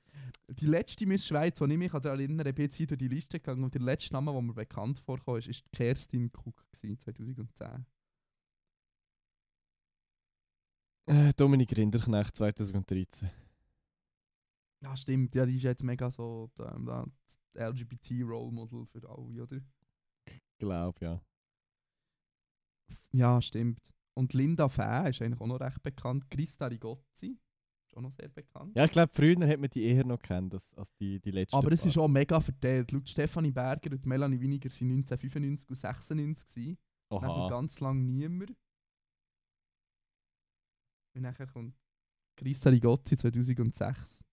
[0.48, 3.40] Die letzte Miss Schweiz, die ich mich daran erinnere, ich bin jetzt durch die Liste
[3.40, 7.84] gegangen und der letzte Name, der mir bekannt vorkam, ist, ist Kerstin Cook gewesen, 2010.
[11.07, 13.28] Äh, Dominik Rinderknecht 2013.
[14.82, 15.34] Ja, stimmt.
[15.34, 19.61] Ja, die ist jetzt mega so da, das LGBT-Role-Model für alle, oder?
[20.59, 21.20] Glaub, ja.
[23.12, 23.92] Ja, stimmt.
[24.14, 26.30] Und Linda Fäh ist eigentlich auch noch recht bekannt.
[26.30, 27.38] Christa Rigozzi
[27.86, 28.76] ist auch noch sehr bekannt.
[28.76, 31.56] Ja, ich glaube, früher hat man die eher noch kennt als, als die, die letzte.
[31.56, 32.92] Aber es ist auch mega verteilt.
[32.92, 36.78] Laut Stefanie Berger und Melanie Winiger sind 1995 und 96 gewesen.
[37.11, 37.48] Nachher Oha.
[37.48, 38.56] ganz lang niemand.
[41.14, 41.74] Und nachher kommt
[42.36, 44.24] Christa Rigozzi 2006.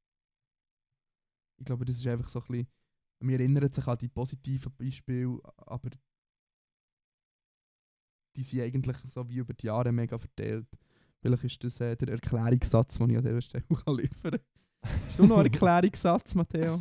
[1.59, 2.67] Ich glaube, das ist einfach so ein bisschen...
[3.19, 5.89] Wir erinnern sich an die positiven Beispiele, aber
[8.37, 10.67] die sind eigentlich so wie über die Jahre mega verteilt.
[11.19, 14.91] Vielleicht ist das äh, der Erklärungssatz, den ich an dieser Stelle kann liefern kann.
[15.07, 16.79] Hast du noch einen Erklärungssatz, Matteo?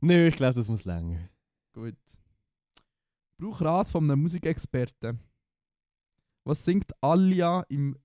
[0.00, 1.28] Nö, ich glaube, das muss länger.
[1.72, 1.96] Gut.
[2.04, 5.20] Ich brauche Rat von einem Musikexperten.
[6.44, 7.96] Was singt Alia im,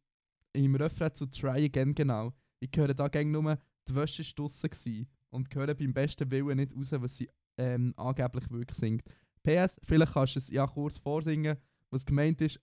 [0.54, 2.32] im Refrain zu Try Again genau?
[2.60, 6.76] Ich höre da gäng nur, die Wäsche war draussen und höre beim besten Willen nicht
[6.76, 9.04] raus, was sie ähm, angeblich wirklich singt.
[9.44, 11.58] PS, vielleicht kannst du es ja kurz vorsingen,
[11.96, 12.60] was gemeint ist,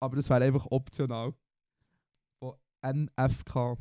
[0.00, 1.34] aber das wäre einfach optional.
[2.40, 2.54] Von
[2.86, 3.76] NFK.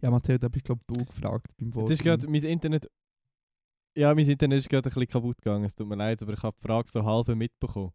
[0.00, 1.92] Ja, Matteo, da hab ich glaube du gefragt beim Vorsingen.
[1.92, 2.88] ist gerade mein Internet.
[3.96, 5.64] Ja, mein Internet ist gerade ein bisschen kaputt gegangen.
[5.64, 7.92] Es tut mir leid, aber ich habe die Frage so halb mitbekommen.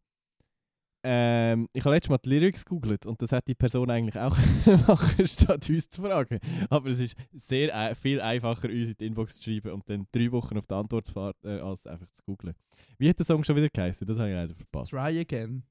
[1.06, 4.38] Ähm, ich habe letztes Mal die Lyrics gegoogelt und das hat die Person eigentlich auch
[4.88, 6.40] machen, statt uns zu fragen.
[6.70, 10.08] Aber es ist sehr ei- viel einfacher, uns in die Inbox zu schreiben und dann
[10.14, 12.56] drei Wochen auf die Antwort zu warten, äh, als einfach zu googlen.
[12.98, 14.08] Wie hat der Song schon wieder geheißen?
[14.08, 14.92] Das habe ich leider verpasst.
[14.92, 15.64] Try Again.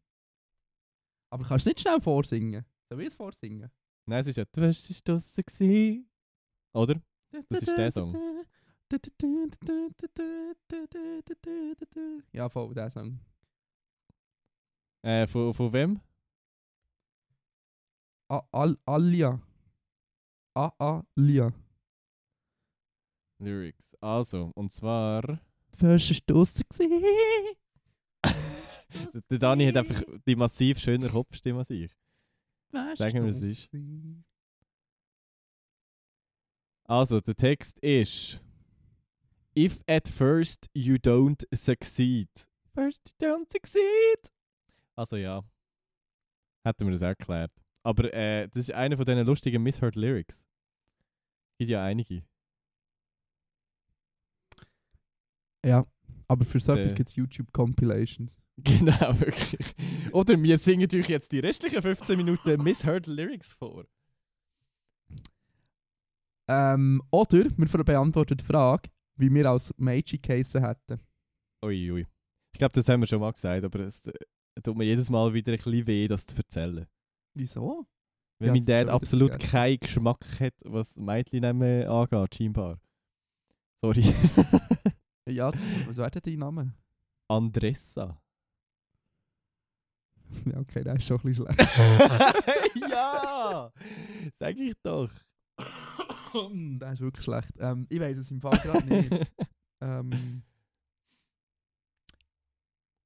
[1.30, 2.66] Aber kannst du nicht schnell vorsingen?
[2.90, 3.70] Soll ich es vorsingen?
[4.04, 6.10] Nein, es ist ja «Du hast es draussen gewesen».
[6.74, 7.00] Oder?
[7.48, 8.14] Das ist der Song.
[12.32, 13.18] Ja, voll, der Song.
[15.02, 16.00] Äh, von, von wem?
[18.28, 19.40] A Al Alia.
[20.54, 21.52] A Alia.
[23.38, 23.94] Lyrics.
[24.00, 25.40] Also, und zwar.
[25.80, 26.64] Es draussen
[29.30, 31.90] Der Dani hat einfach die massiv schöner Kopfstimme als ich.
[32.94, 33.68] Sagen wir, es ist.
[36.84, 38.40] Also, der Text ist:
[39.56, 42.28] If at first you don't succeed.
[42.74, 44.32] First you don't succeed.
[44.96, 45.42] Also, ja.
[46.64, 47.50] Hätten wir das erklärt.
[47.82, 50.46] Aber äh, das ist einer von diesen lustigen Misheard Lyrics.
[51.58, 52.24] Gibt ja einige.
[55.64, 55.86] Ja,
[56.28, 58.38] aber für so etwas gibt es YouTube-Compilations.
[58.58, 59.74] Genau, wirklich.
[60.12, 63.86] Oder wir singen euch jetzt die restlichen 15 Minuten Misheard Lyrics vor.
[66.48, 71.00] Ähm, oder wir beantworten die Frage, wie wir als Meiji geheissen hätten.
[71.64, 72.06] Ui, ui.
[72.52, 74.12] Ich glaube, das haben wir schon mal gesagt, aber es äh,
[74.62, 76.86] tut mir jedes Mal wieder ein bisschen weh, das zu erzählen.
[77.34, 77.86] Wieso?
[78.38, 82.78] Weil Ja, mein Dad absolut keinen Geschmack hat, was Mädchen angeht, scheinbar.
[83.80, 84.04] Sorry.
[85.28, 86.74] Ja, das, was wäre denn dein Name?
[87.28, 88.20] Andressa.
[90.46, 91.70] Ja, okay, der ist schon ein bisschen schlecht.
[92.90, 93.70] ja!
[94.38, 95.10] Sag ich doch.
[96.80, 97.52] der ist wirklich schlecht.
[97.58, 99.30] Ähm, ich weiß es im Fall gerade nicht.
[99.82, 100.42] ähm,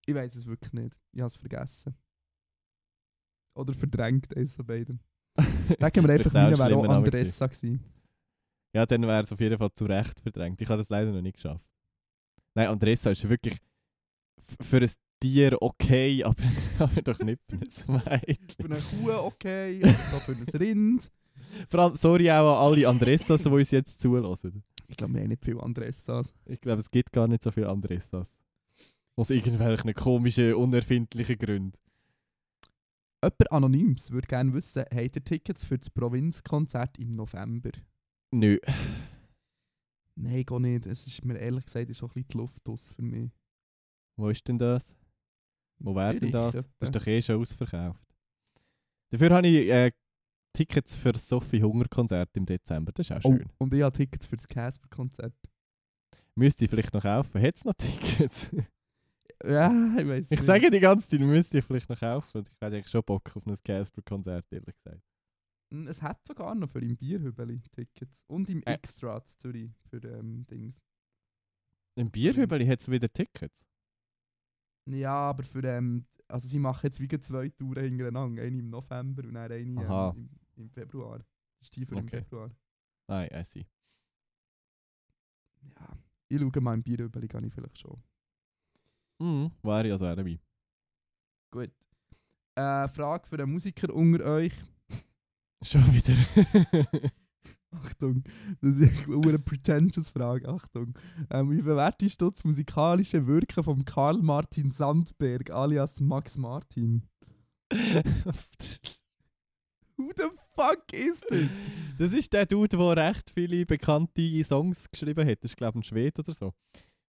[0.06, 0.98] ich weiß es wirklich nicht.
[1.12, 1.94] Ich habe es vergessen.
[3.56, 5.00] Oder verdrängt, eines von beiden.
[5.36, 7.84] Sagen wir einfach, Vielleicht auch meine ein wäre auch Andressa gewesen.
[8.74, 10.60] Ja, dann wäre es auf jeden Fall zu Recht verdrängt.
[10.60, 11.64] Ich habe das leider noch nicht geschafft.
[12.54, 13.58] Nein, Andressa ist wirklich
[14.60, 14.90] für ein
[15.20, 16.36] Tier okay, aber,
[16.78, 18.00] aber doch nicht für ein Mädchen.
[18.60, 21.10] Für eine Kuh okay, aber für ein Rind.
[21.68, 24.62] Vor allem, sorry auch an alle Andressas, die uns jetzt zulassen.
[24.88, 26.32] Ich glaube, wir haben nicht viele Andressas.
[26.44, 28.36] Ich glaube, es gibt gar nicht so viele Andressas.
[29.18, 31.78] Aus irgendwelchen komischen, unerfindlichen Gründen.
[33.22, 37.70] Jemand Anonyms würde gerne wissen, habt ihr Tickets für das Provinzkonzert im November?
[38.32, 38.58] Nö.
[40.16, 40.86] Nein, gar nicht.
[40.86, 43.30] Es ist mir ehrlich gesagt ist so ein bisschen die Luft aus für mich.
[44.18, 44.96] Wo ist denn das?
[45.78, 46.54] Wo wäre denn das?
[46.78, 48.02] Das ist doch eh schon ausverkauft.
[49.10, 49.92] Dafür habe ich äh,
[50.54, 52.92] Tickets für das Sophie Hunger Konzert im Dezember.
[52.92, 53.48] Das ist auch Oh, schön.
[53.58, 55.34] und ich habe Tickets für das Casper-Konzert.
[56.34, 57.40] Müsste ich vielleicht noch kaufen.
[57.42, 58.50] Hat es noch Tickets?
[59.44, 59.68] Ja,
[59.98, 62.42] ich weiß ich sage die ganze Zeit, müsste ich vielleicht noch kaufen.
[62.44, 65.02] Ich hätte eigentlich schon Bock auf ein Casper-Konzert, ehrlich gesagt.
[65.72, 68.24] Hm, Es hat sogar noch für im Bierhübeli Tickets.
[68.28, 68.74] Und im Äh.
[68.74, 70.78] Extra zu Zürich für ähm, Dings.
[71.98, 73.66] Im Bierhübeli hat es wieder Tickets.
[74.88, 78.42] Ja, aber für ähm, also sie machen jetzt wieder zwei Touren hintereinander.
[78.42, 81.18] Eine im November und eine ähm, im, im Februar.
[81.18, 81.26] Das
[81.68, 82.18] ist die für im Okay.
[82.20, 82.50] Februar.
[83.08, 83.66] Nein, I see.
[85.78, 85.96] Ja,
[86.28, 88.02] ich schaue mal im Bierhübeli, kann ich vielleicht schon.
[89.18, 90.38] Mhm, wäre ich also auch dabei.
[91.50, 91.70] Gut.
[92.54, 94.54] Äh, Frage für einen Musiker unter euch.
[95.62, 96.14] Schon wieder.
[97.70, 98.22] Achtung,
[98.60, 100.48] das ist eine pretentious Frage.
[100.48, 100.94] Achtung.
[101.30, 107.02] Ähm, wie bewertest du das musikalische Wirken von Karl Martin Sandberg alias Max Martin?
[109.96, 111.48] Who the fuck ist das?
[111.98, 115.42] Das ist der Dude, der recht viele bekannte Songs geschrieben hat.
[115.42, 116.52] Das ist, glaube ich, ein Schwede oder so.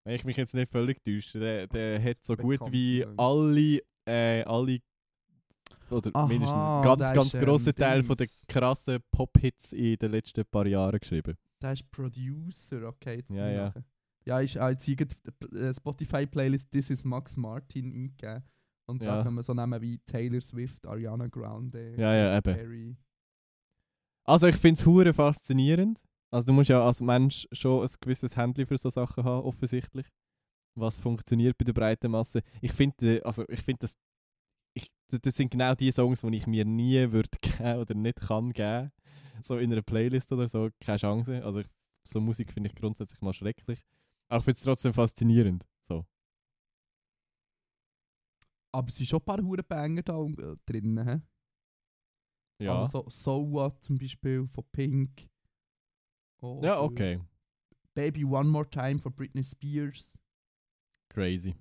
[0.07, 1.37] Wenn ich mich jetzt nicht völlig täusche.
[1.37, 4.79] Der, der hat so gut wie alle, äh, alle
[5.91, 8.45] oder Aha, mindestens einen ganz, der ganz ist, ähm, grossen Teil von den Dings.
[8.47, 11.35] krassen Pop-Hits in den letzten paar Jahren geschrieben.
[11.61, 13.17] Der ist Producer, okay.
[13.17, 13.65] Jetzt Ja, bin ich ja.
[13.65, 13.83] nachher.
[14.23, 15.15] Ja, hier gerade
[15.51, 18.43] die äh, Spotify-Playlist This is Max Martin eingegeben.
[18.85, 19.23] Und da Ja.
[19.23, 22.53] können wir so Namen wie Taylor Swift, Ariana Grande, Ja, ja, eben.
[22.55, 22.95] Perry.
[24.23, 26.01] Also ich finde es hure faszinierend.
[26.31, 30.07] Also du musst ja als Mensch schon ein gewisses Händchen für so Sachen haben, offensichtlich.
[30.75, 32.43] Was funktioniert bei der breiten Masse.
[32.61, 33.97] Ich finde, also ich finde das
[35.09, 38.51] das, das sind genau die Songs, die ich mir nie würde geben oder nicht kann
[38.51, 38.91] geben.
[39.41, 41.43] So in einer Playlist oder so, keine Chance.
[41.43, 41.67] Also ich,
[42.03, 43.83] so Musik finde ich grundsätzlich mal schrecklich.
[44.29, 45.65] Aber ich finde es trotzdem faszinierend.
[45.83, 46.05] So.
[48.73, 51.23] Aber es sind schon ein paar hure Banger da äh, drin.
[52.59, 52.79] Ja.
[52.79, 55.29] Also so So What zum Beispiel von Pink.
[56.41, 57.19] Ja, Oder okay.
[57.93, 60.17] Baby One More Time von Britney Spears.
[61.09, 61.55] Crazy.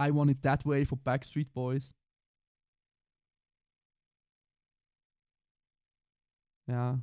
[0.00, 1.94] I Want It That Way von Backstreet Boys.
[6.66, 7.00] Ja.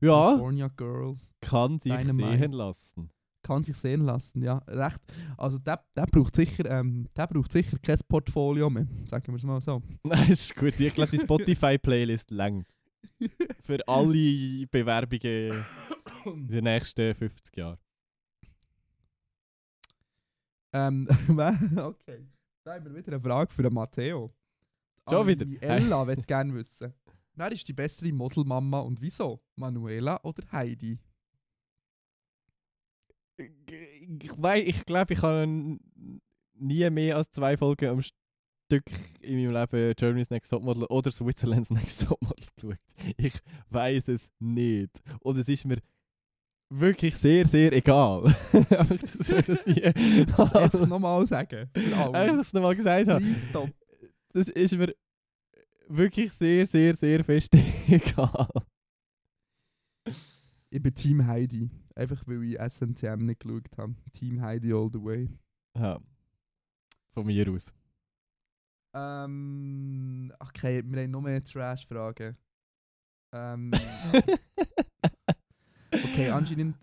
[0.00, 1.30] Ja, California Girls.
[1.40, 2.38] kann sich Dynamite.
[2.38, 3.10] sehen lassen.
[3.42, 4.58] Kann sich sehen lassen, ja.
[4.66, 5.00] Recht.
[5.36, 8.86] Also der, der braucht sicher, ähm, der braucht sicher kein Portfolio mehr.
[9.06, 9.82] Sagen wir es mal so.
[10.04, 10.78] Nein, ist gut.
[10.78, 12.66] Ich glaube, die Spotify-Playlist längt.
[13.62, 15.64] Für alle Bewerbungen
[16.26, 17.78] in den nächsten 50 Jahren.
[20.72, 21.08] Ähm,
[21.78, 22.26] okay.
[22.64, 24.32] Da haben wir wieder eine Frage für den Matteo.
[25.08, 25.46] Schon wieder?
[25.62, 26.94] Ella wird gerne wissen.
[27.34, 29.42] Wer ist die bessere Modelmama und wieso?
[29.56, 30.98] Manuela oder Heidi?
[33.38, 35.80] Ich, wei- ich glaube, ich habe n-
[36.54, 38.02] nie mehr als zwei Folgen am
[38.70, 38.84] Stück
[39.20, 42.78] in meinem Leben Germany's Next Topmodel oder Switzerland's Next Topmodel geschaut.
[43.16, 43.34] Ich
[43.68, 44.90] weiß es nicht.
[45.22, 45.78] Und es ist mir
[46.68, 48.26] wirklich sehr, sehr egal.
[48.52, 49.92] Einfach, dass wir das hier
[50.36, 51.68] Das einfach nochmal sagen.
[51.74, 53.20] Einfach, dass ich es nochmal gesagt habe.
[53.20, 53.72] Please.
[54.32, 54.94] Das ist mir
[55.88, 57.52] wirklich sehr, sehr, sehr fest
[57.88, 58.46] egal.
[60.70, 61.68] Ich bin Team Heidi.
[61.96, 63.96] Einfach weil ich SNTM nicht geschaut habe.
[64.12, 65.28] Team Heidi all the way.
[65.76, 66.00] Ja.
[67.12, 67.74] Von mir aus.
[68.94, 72.36] Ähm, okay, wir haben noch mehr Trash-Fragen.
[73.32, 73.70] Ähm,
[75.92, 76.76] okay, anscheinend.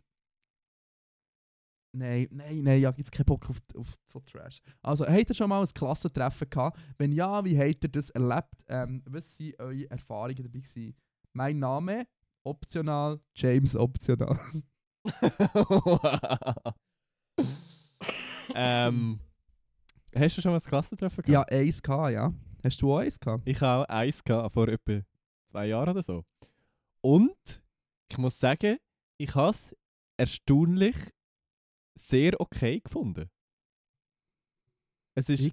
[1.94, 4.62] Nein, nein, nein, ich habe jetzt keinen Bock auf, auf so Trash.
[4.82, 6.80] Also, habt ihr schon mal ein Klassentreffen gehabt?
[6.98, 8.64] Wenn ja, wie habt ihr das erlebt?
[8.68, 10.60] Ähm, was waren eure Erfahrungen dabei?
[10.60, 10.96] Gewesen?
[11.34, 12.08] Mein Name,
[12.46, 14.40] optional, James optional.
[18.54, 19.20] ähm,
[20.20, 21.52] hast du schon mal das Klassentreffen gehabt?
[21.52, 22.34] ja, eins gehabt, ja.
[22.64, 23.44] Hast du auch eins gehabt?
[23.48, 25.02] Ich habe auch eins gehabt, vor etwa
[25.46, 26.24] zwei Jahren oder so.
[27.02, 27.64] Und
[28.12, 28.78] ich muss sagen,
[29.18, 29.76] ich habe es
[30.18, 30.96] erstaunlich
[31.96, 33.30] sehr okay gefunden.
[35.16, 35.52] Es ist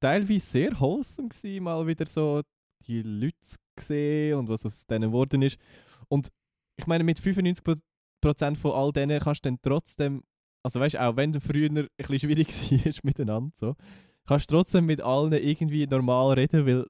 [0.00, 2.42] teilweise sehr wholesome gewesen, mal wieder so
[2.86, 5.58] die Leute zu sehen und was aus denen geworden ist.
[6.08, 6.28] Und
[6.76, 7.82] ich meine, mit 95%
[8.56, 10.24] von all denen kannst du dann trotzdem,
[10.62, 13.76] also weißt auch wenn du früher ein bisschen schwierig war miteinander, so,
[14.26, 16.86] kannst du trotzdem mit allen irgendwie normal reden, weil,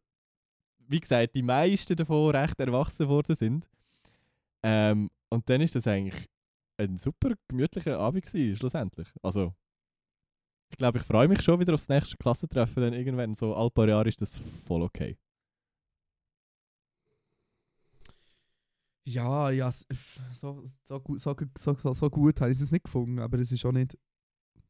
[0.88, 3.68] wie gesagt, die meisten davon recht erwachsen worden sind.
[4.62, 6.26] Ähm, und dann ist das eigentlich
[6.76, 9.08] ein super gemütlicher Abend gewesen, schlussendlich.
[9.22, 9.54] Also,
[10.70, 13.88] ich glaube, ich freue mich schon wieder aufs nächste Klassentreffen, dann irgendwann so all paar
[13.88, 15.16] Jahre ist das voll okay.
[19.04, 19.70] Ja, ja,
[20.34, 23.64] so, so, gut- so, so, so, gut habe ich es nicht gefunden, aber es ist
[23.64, 23.96] auch nicht,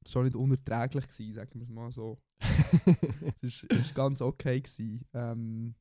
[0.08, 2.18] schon nicht unerträglich gewesen, sagen wir es mal so.
[3.36, 5.04] Es ist, es ist ganz okay gewesen.
[5.14, 5.74] Ähm,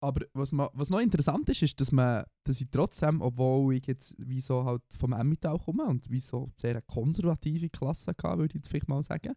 [0.00, 3.86] aber was, ma, was noch interessant ist, ist, dass man, dass ich trotzdem, obwohl ich
[3.86, 8.38] jetzt wie so halt vom Emmental komme und wie so sehr eine konservative Klasse hatte,
[8.38, 9.34] würde ich jetzt vielleicht mal sagen,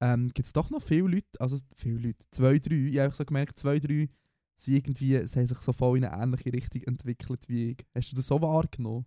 [0.00, 3.24] ähm, gibt es doch noch viele Leute, also viele Leute, zwei, drei, ich habe so
[3.24, 4.08] gemerkt, zwei, drei
[4.56, 7.78] sind irgendwie, sie haben sich so voll in eine ähnliche Richtung entwickelt wie ich.
[7.94, 9.06] Hast du das so wahrgenommen?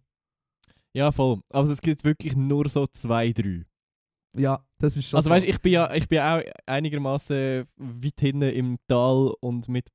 [0.94, 1.42] ja, voll.
[1.50, 3.66] Also es gibt wirklich nur so zwei, drei.
[4.36, 5.36] Ja, das ist schon Also so.
[5.36, 9.90] weißt, ich bin ja, ich bin auch einigermaßen weit hinten im Tal und mit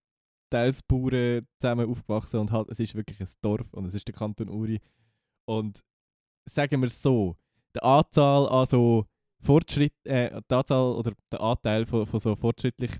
[0.50, 4.14] teils Bauern zusammen aufgewachsen und halt, es ist wirklich ein Dorf und es ist der
[4.14, 4.80] Kanton Uri.
[5.44, 5.80] Und
[6.48, 7.36] sagen wir es so,
[7.74, 9.06] die Anzahl an so
[9.40, 12.92] Fortschritt, äh, die Anzahl oder der Anteil von, von so fortschrittlich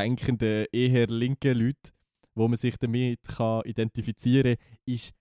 [0.00, 1.90] denkenden, eher linken Leuten,
[2.34, 5.14] wo man sich damit kann identifizieren kann, ist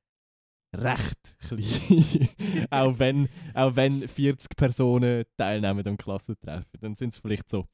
[0.75, 2.29] recht klein.
[2.69, 7.65] auch, wenn, auch wenn 40 Personen teilnehmen am Klassentreffen, dann sind es vielleicht so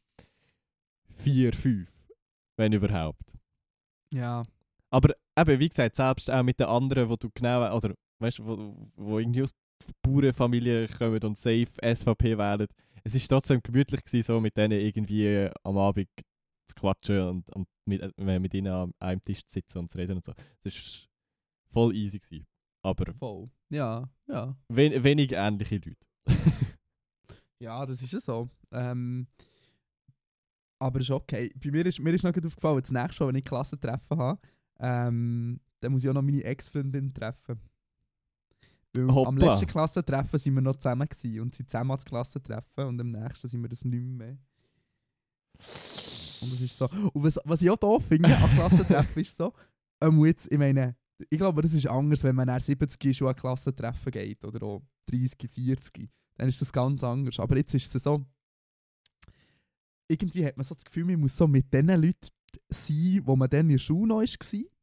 [1.13, 1.89] 4, 5,
[2.57, 3.33] wenn überhaupt.
[4.13, 4.43] ja.
[4.91, 8.45] Aber eben, wie gesagt, selbst auch mit den anderen, wo du genau, oder weißt du,
[8.45, 9.49] wo, wo irgendwie aus
[10.01, 12.67] Bauernfamilien kommen und safe SVP wählen,
[13.03, 16.07] es ist trotzdem gemütlich gewesen, so mit denen irgendwie am Abend
[16.65, 20.17] zu quatschen und, und mit, mit ihnen am einem Tisch zu sitzen und zu reden
[20.17, 20.33] und so.
[20.63, 21.09] Es ist
[21.71, 22.47] voll easy gewesen.
[22.81, 23.49] Aber Voll.
[23.69, 24.55] Ja, ja.
[24.69, 26.07] wen, wenig ähnliche Leute.
[27.59, 28.49] Ja, das ist ja so.
[28.71, 29.27] Ähm,
[30.79, 31.51] aber ist okay.
[31.55, 34.41] Bei mir ist mir ist noch gut aufgefallen, das nächste Mal, wenn ich Klassentreffen habe,
[34.79, 37.59] ähm, dann muss ich auch noch meine Ex-Freundin treffen.
[38.93, 42.99] Weil am letzten Klassentreffen sind wir noch zusammen gewesen und sind zusammen als Klassentreffen und
[42.99, 44.37] am nächsten sind wir das nicht mehr.
[46.45, 46.87] Und das ist so.
[47.13, 49.51] Und was, was ich auch da finde an Klassentreffen ist so,
[50.01, 50.95] ähm, jetzt, ich meine,
[51.29, 54.65] ich glaube, das ist anders, wenn man nach 70 ist und an Klassentreffen geht oder
[54.65, 56.09] auch 30, 40.
[56.37, 57.39] Dann ist das ganz anders.
[57.39, 58.25] Aber jetzt ist es so,
[60.07, 62.29] irgendwie hat man so das Gefühl, man muss so mit den Leuten
[62.69, 64.74] sein, wo man dann in der Schule noch war.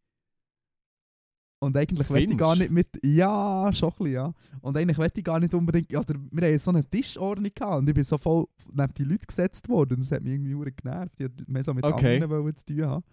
[1.63, 2.89] Und eigentlich will ich gar nicht mit.
[3.05, 4.35] Ja, schon ein bisschen, ja.
[4.63, 5.97] Und eigentlich will ich gar nicht unbedingt.
[5.97, 9.25] Oder wir haben so eine Tischordnung gehabt und ich bin so voll neben die Leute
[9.25, 9.95] gesetzt worden.
[9.95, 11.13] Und das hat mich irgendwie nur genervt.
[11.19, 12.21] Ich wollte mehr so mit Okay.
[12.21, 13.05] anderen zu tun haben.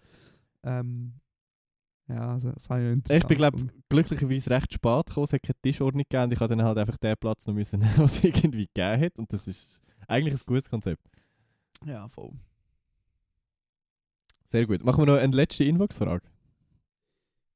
[0.64, 1.12] Ähm,
[2.08, 5.24] ja, also, das habe ich noch Ich interessant bin, glaube glücklicherweise recht spät gekommen.
[5.24, 6.24] Es hat keine Tischordnung gegeben.
[6.24, 9.16] und Ich habe dann halt einfach den Platz noch müssen, was es irgendwie gegeben hat.
[9.20, 11.08] Und das ist eigentlich ein gutes Konzept.
[11.86, 12.32] Ja, voll.
[14.46, 14.84] Sehr gut.
[14.84, 16.24] Machen wir noch eine letzte Inbox-Frage.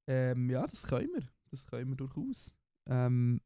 [0.06, 1.22] Ähm, ja, das können wir.
[1.50, 2.52] Das können wir durchaus.
[2.86, 3.40] Ähm,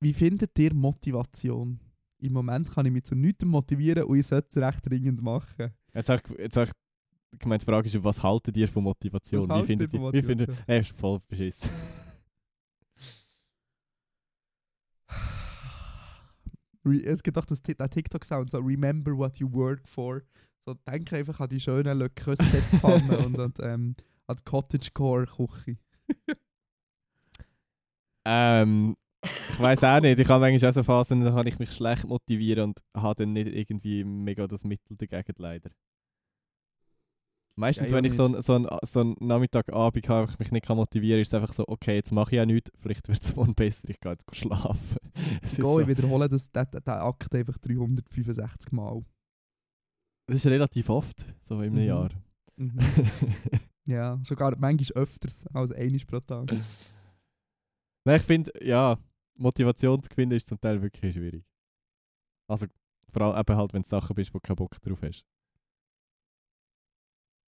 [0.00, 1.80] wie findet ihr Motivation?
[2.18, 5.72] Im Moment kann ich mich zu nichts motivieren und ich sollte es recht dringend machen.
[5.92, 9.48] Jetzt habe ich, jetzt habe ich gemeint, die Frage ist, was haltet ihr von Motivation?
[9.48, 10.12] Was wie findet ihr ihr?
[10.12, 10.50] Wie findet?
[10.66, 11.68] Er ist voll beschissen.
[17.02, 20.22] Es gibt auch das, den TikTok-Sound, so «Remember what you work for».
[20.66, 23.94] So, denke einfach an die schönen Le Creuset-Pfannen und an, ähm,
[24.26, 25.76] an die Cottagecore-Küche.
[28.24, 30.18] Ähm, ich weiß auch nicht.
[30.18, 33.34] Ich habe manchmal auch so Phasen, da kann ich mich schlecht motivieren und habe dann
[33.34, 35.70] nicht irgendwie mega das Mittel dagegen leider.
[37.56, 40.66] Meistens, Ja, wenn ich so, ein, so, ein, so einen Nachmittagabend habe, ich mich nicht
[40.66, 43.22] kann motivieren kann, ist es einfach so, okay, jetzt mache ich ja nichts, vielleicht wird
[43.22, 44.98] es morgen besser, ich gehe jetzt schlafen.
[45.42, 49.04] Es Go, so, ich wiederhole das, den, den, den Akt einfach 365 Mal.
[50.26, 51.80] Das ist relativ oft, so einem Mhm.
[51.80, 52.10] Jahr.
[52.56, 52.78] Mhm.
[53.86, 56.52] ja, sogar manchmal öfters als einmal pro Tag.
[58.04, 58.98] Nein, ich finde, ja,
[59.36, 61.44] Motivation zu gewinnen ist zum Teil wirklich schwierig.
[62.48, 62.66] Also,
[63.12, 65.24] vor allem eben halt, wenn du Sachen bist, wo du keinen Bock drauf hast.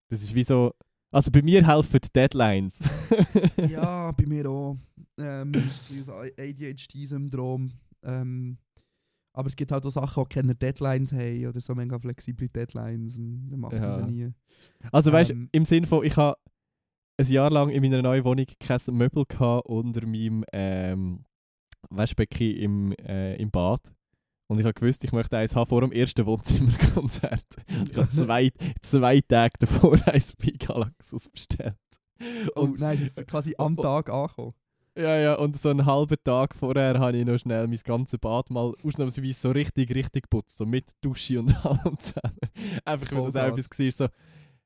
[0.08, 0.72] Das ist wie so.
[1.12, 2.78] Also bei mir helfen die Deadlines.
[3.68, 4.76] ja, bei mir auch.
[5.18, 5.52] Ähm,
[6.36, 7.72] ADHD-Syndrom.
[8.02, 8.58] Ähm,
[9.36, 13.18] aber es gibt halt auch Sachen, die keine Deadlines haben oder so mega flexible Deadlines.
[13.18, 13.98] Und dann machen Ja.
[13.98, 14.32] wir sie nie.
[14.90, 15.48] Also weißt du, Ähm.
[15.52, 16.38] im Sinn von, ich habe
[17.20, 21.24] ein Jahr lang in meiner neuen Wohnung kein Möbel gehabt unter meinem ähm,
[21.90, 23.80] Waschbecken im, äh, im Bad.
[24.48, 27.44] Und ich habe gewusst, ich möchte eins haben vor dem ersten Wohnzimmerkonzert.
[27.78, 31.76] Und ich habe zwei, zwei Tage davor eins bei Galaxus bestellt.
[32.54, 33.82] Und Und, nein, das ist quasi am Oh, oh.
[33.82, 34.54] Tag angekommen.
[34.96, 38.50] Ja, ja, und so einen halben Tag vorher habe ich noch schnell mein ganzes Bad
[38.50, 40.56] mal ausnahmsweise so richtig, richtig geputzt.
[40.56, 42.38] So mit Dusche und allem zusammen.
[42.84, 44.08] Einfach weil das auch etwas war, so,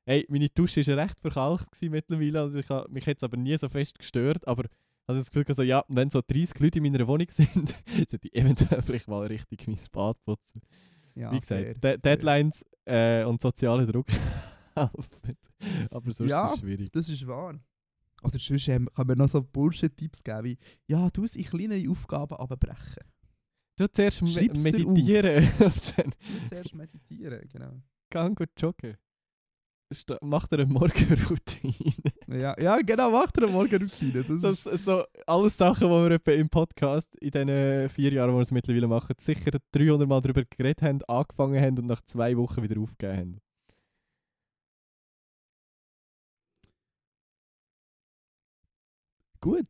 [0.05, 2.41] hey, meine Dusche war recht verkalkt mittlerweile.
[2.41, 5.53] Also ich habe mich jetzt aber nie so fest gestört, aber ich hatte das Gefühl,
[5.53, 7.73] so, ja, wenn so 30 Leute in meiner Wohnung sind,
[8.07, 10.61] sollte ich eventuell vielleicht mal richtig mein Bad putzen.
[11.15, 11.97] Ja, Wie gesagt, fair, De.
[11.97, 14.07] Deadlines äh, und sozialer Druck
[14.75, 15.35] helfen.
[15.89, 16.47] Aber sonst Ja.
[16.47, 16.89] ist es schwierig.
[16.91, 17.59] Das ist wahr.
[18.23, 20.57] Oder sonst ähm, kann man noch so Bullshit-Tipps geben wie
[20.87, 23.03] «Ja, du in kleinere Aufgaben abbrechen.
[23.77, 27.81] Du zuerst me meditieren dann Du zuerst meditieren, genau.
[28.11, 28.95] geh gut joggen.
[29.93, 31.73] Sta- Mach dir eine Morgenroutine.
[32.27, 34.23] Ja, ja genau, mach dir eine Morgenroutine.
[34.23, 38.29] Das Das ist, so alles Sachen, die wir etwa im Podcast in diesen vier Jahren,
[38.29, 42.01] die wir es mittlerweile machen, sicher 300 Mal darüber geredet haben, angefangen haben und nach
[42.03, 43.41] zwei Wochen wieder aufgegeben haben.
[49.41, 49.67] Gut.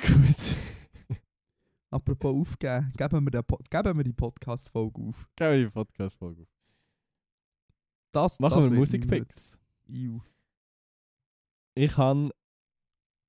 [0.00, 0.56] Gut.
[1.90, 5.26] Apropos aufgeben, geben wir, den Po- geben wir die Podcast-Folge auf.
[5.36, 6.48] Gehen wir die Podcast-Folge auf.
[8.12, 9.58] Das, Machen das wir Musikpicks.
[11.74, 12.30] Ich habe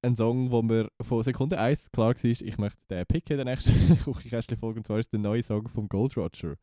[0.01, 3.55] einen Song, wo mir von Sekunde 1 klar war, ich möchte den picken in der
[3.55, 4.79] nächsten Küchenkästchen-Folge.
[4.79, 6.55] Und zwar ist der neue Song von Gold Roger.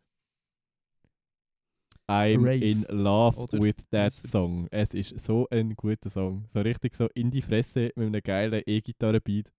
[2.07, 2.63] I'm Rave.
[2.63, 4.69] in love Oder with that song.
[4.71, 6.47] Es ist so ein guter Song.
[6.49, 9.53] So richtig so in die Fresse mit einem geilen E-Gitarre-Beat.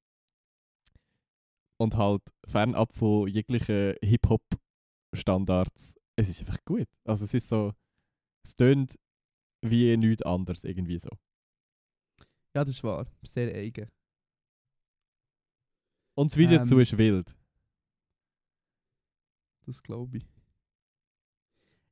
[1.78, 5.98] Und halt fernab von jeglichen Hip-Hop-Standards.
[6.16, 6.88] Es ist einfach gut.
[7.04, 7.74] Also es ist so,
[8.44, 8.96] es tönt
[9.62, 11.10] wie nichts anderes irgendwie so.
[12.56, 13.08] Ja, das ist wahr.
[13.24, 13.90] Sehr eigen.
[16.18, 17.36] Und das Video dazu Ähm, ist wild.
[19.66, 20.35] Das glaube ich.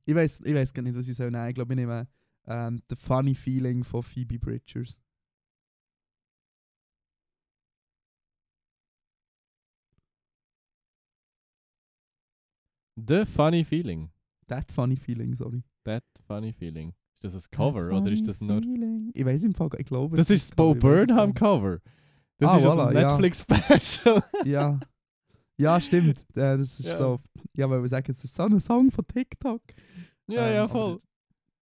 [0.06, 1.48] Ich weiß ich weiss gar nicht, was ich soll nehmen.
[1.48, 2.06] Ich glaube, ich nehme
[2.46, 4.98] ähm, The Funny Feeling von Phoebe Bridgers.
[12.96, 14.10] The Funny Feeling.
[14.48, 15.62] That Funny Feeling, sorry.
[15.84, 16.92] That Funny Feeling.
[17.14, 18.60] Ist das ein Cover oder ist das nur...
[18.60, 19.10] Feeling.
[19.14, 20.16] Ich weiß im Fall, ich glaube.
[20.16, 21.78] Das ist das Bo Burnham Cover.
[22.38, 22.94] Das Ah, ist also voilà, ein.
[22.94, 24.22] Netflix-Special.
[24.44, 24.78] Ja.
[25.56, 26.18] Ja, stimmt.
[26.36, 26.96] Äh, das ist Ja.
[26.96, 27.20] so.
[27.56, 29.62] Ja, weil wir sagen, es ist so ein Song von TikTok.
[30.26, 30.98] Ja, Ähm, ja, voll.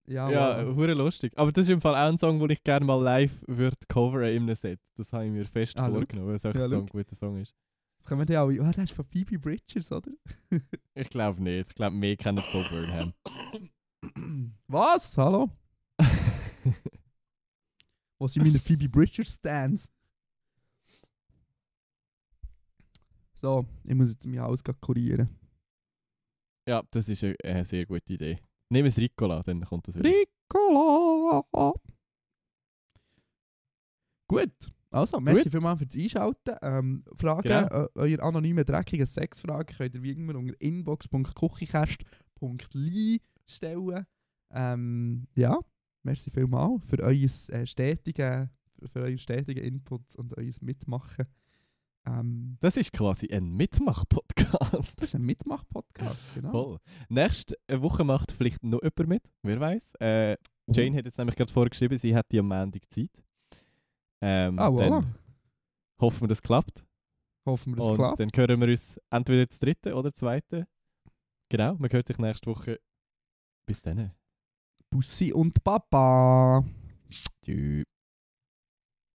[0.07, 1.33] Ja, Ja, hure lustig.
[1.37, 4.35] Aber das ist im Fall auch ein Song, den ich gerne mal live würde coveren
[4.35, 4.81] in einem Set.
[4.97, 7.37] Das habe ich mir fest Ah, vorgenommen, weil es einfach Ja, so ein guter Song
[7.41, 7.55] ist.
[7.99, 8.51] Jetzt können wir dann auch.
[8.65, 10.11] Ah, das ist von Phoebe Bridgers, oder?
[10.95, 11.69] Ich glaube nicht.
[11.69, 13.13] Ich glaube, mehr kennen Bob Burnham.
[14.67, 15.17] Was?
[15.17, 15.51] Hallo?
[18.19, 19.91] Wo sind meine Phoebe Bridgers Stands?
[23.43, 25.29] So, ich muss jetzt mein Haus kurieren.
[26.69, 28.39] ja, das ist eine, eine sehr gute Idee.
[28.71, 30.09] Nehmen es Ricola, dann kommt das wieder.
[30.09, 31.43] Ricola!
[34.29, 35.53] Gut, also, merci Gut.
[35.53, 36.57] vielmals fürs Einschalten.
[36.63, 37.67] Ähm, Fragen, Genau.
[37.85, 44.07] äh, eure anonyme dreckige Sexfragen könnt ihr wie immer unter inbox.kuchikast.li stellen.
[44.55, 45.59] Ähm, ja,
[46.05, 51.27] merci vielmals für euer äh, stetige, für, für eure stetigen Inputs und euer Mitmachen.
[52.07, 54.73] Ähm, Das ist quasi ein Mitmach-Podcast.
[54.73, 56.51] das ist ein Mitmach-Podcast, genau.
[56.51, 56.79] Voll.
[57.09, 59.95] Nächste Woche macht vielleicht noch jemand mit, wer weiß.
[60.01, 60.37] Äh,
[60.67, 60.73] Mhm.
[60.75, 63.11] Jane hat jetzt nämlich gerade vorgeschrieben, sie hätte am Montag Zeit.
[64.21, 65.05] Ähm, Ah, voilà.
[66.01, 66.85] Hoffen wir, das klappt.
[67.45, 68.21] Hoffen wir, das Und klappt.
[68.21, 70.69] dann hören wir uns entweder das dritte oder das zweite.
[71.51, 72.79] Genau, man hört sich nächste Woche.
[73.67, 74.13] Bis dann.
[74.91, 76.65] Bussi und Papa.
[77.45, 77.85] Tschüss.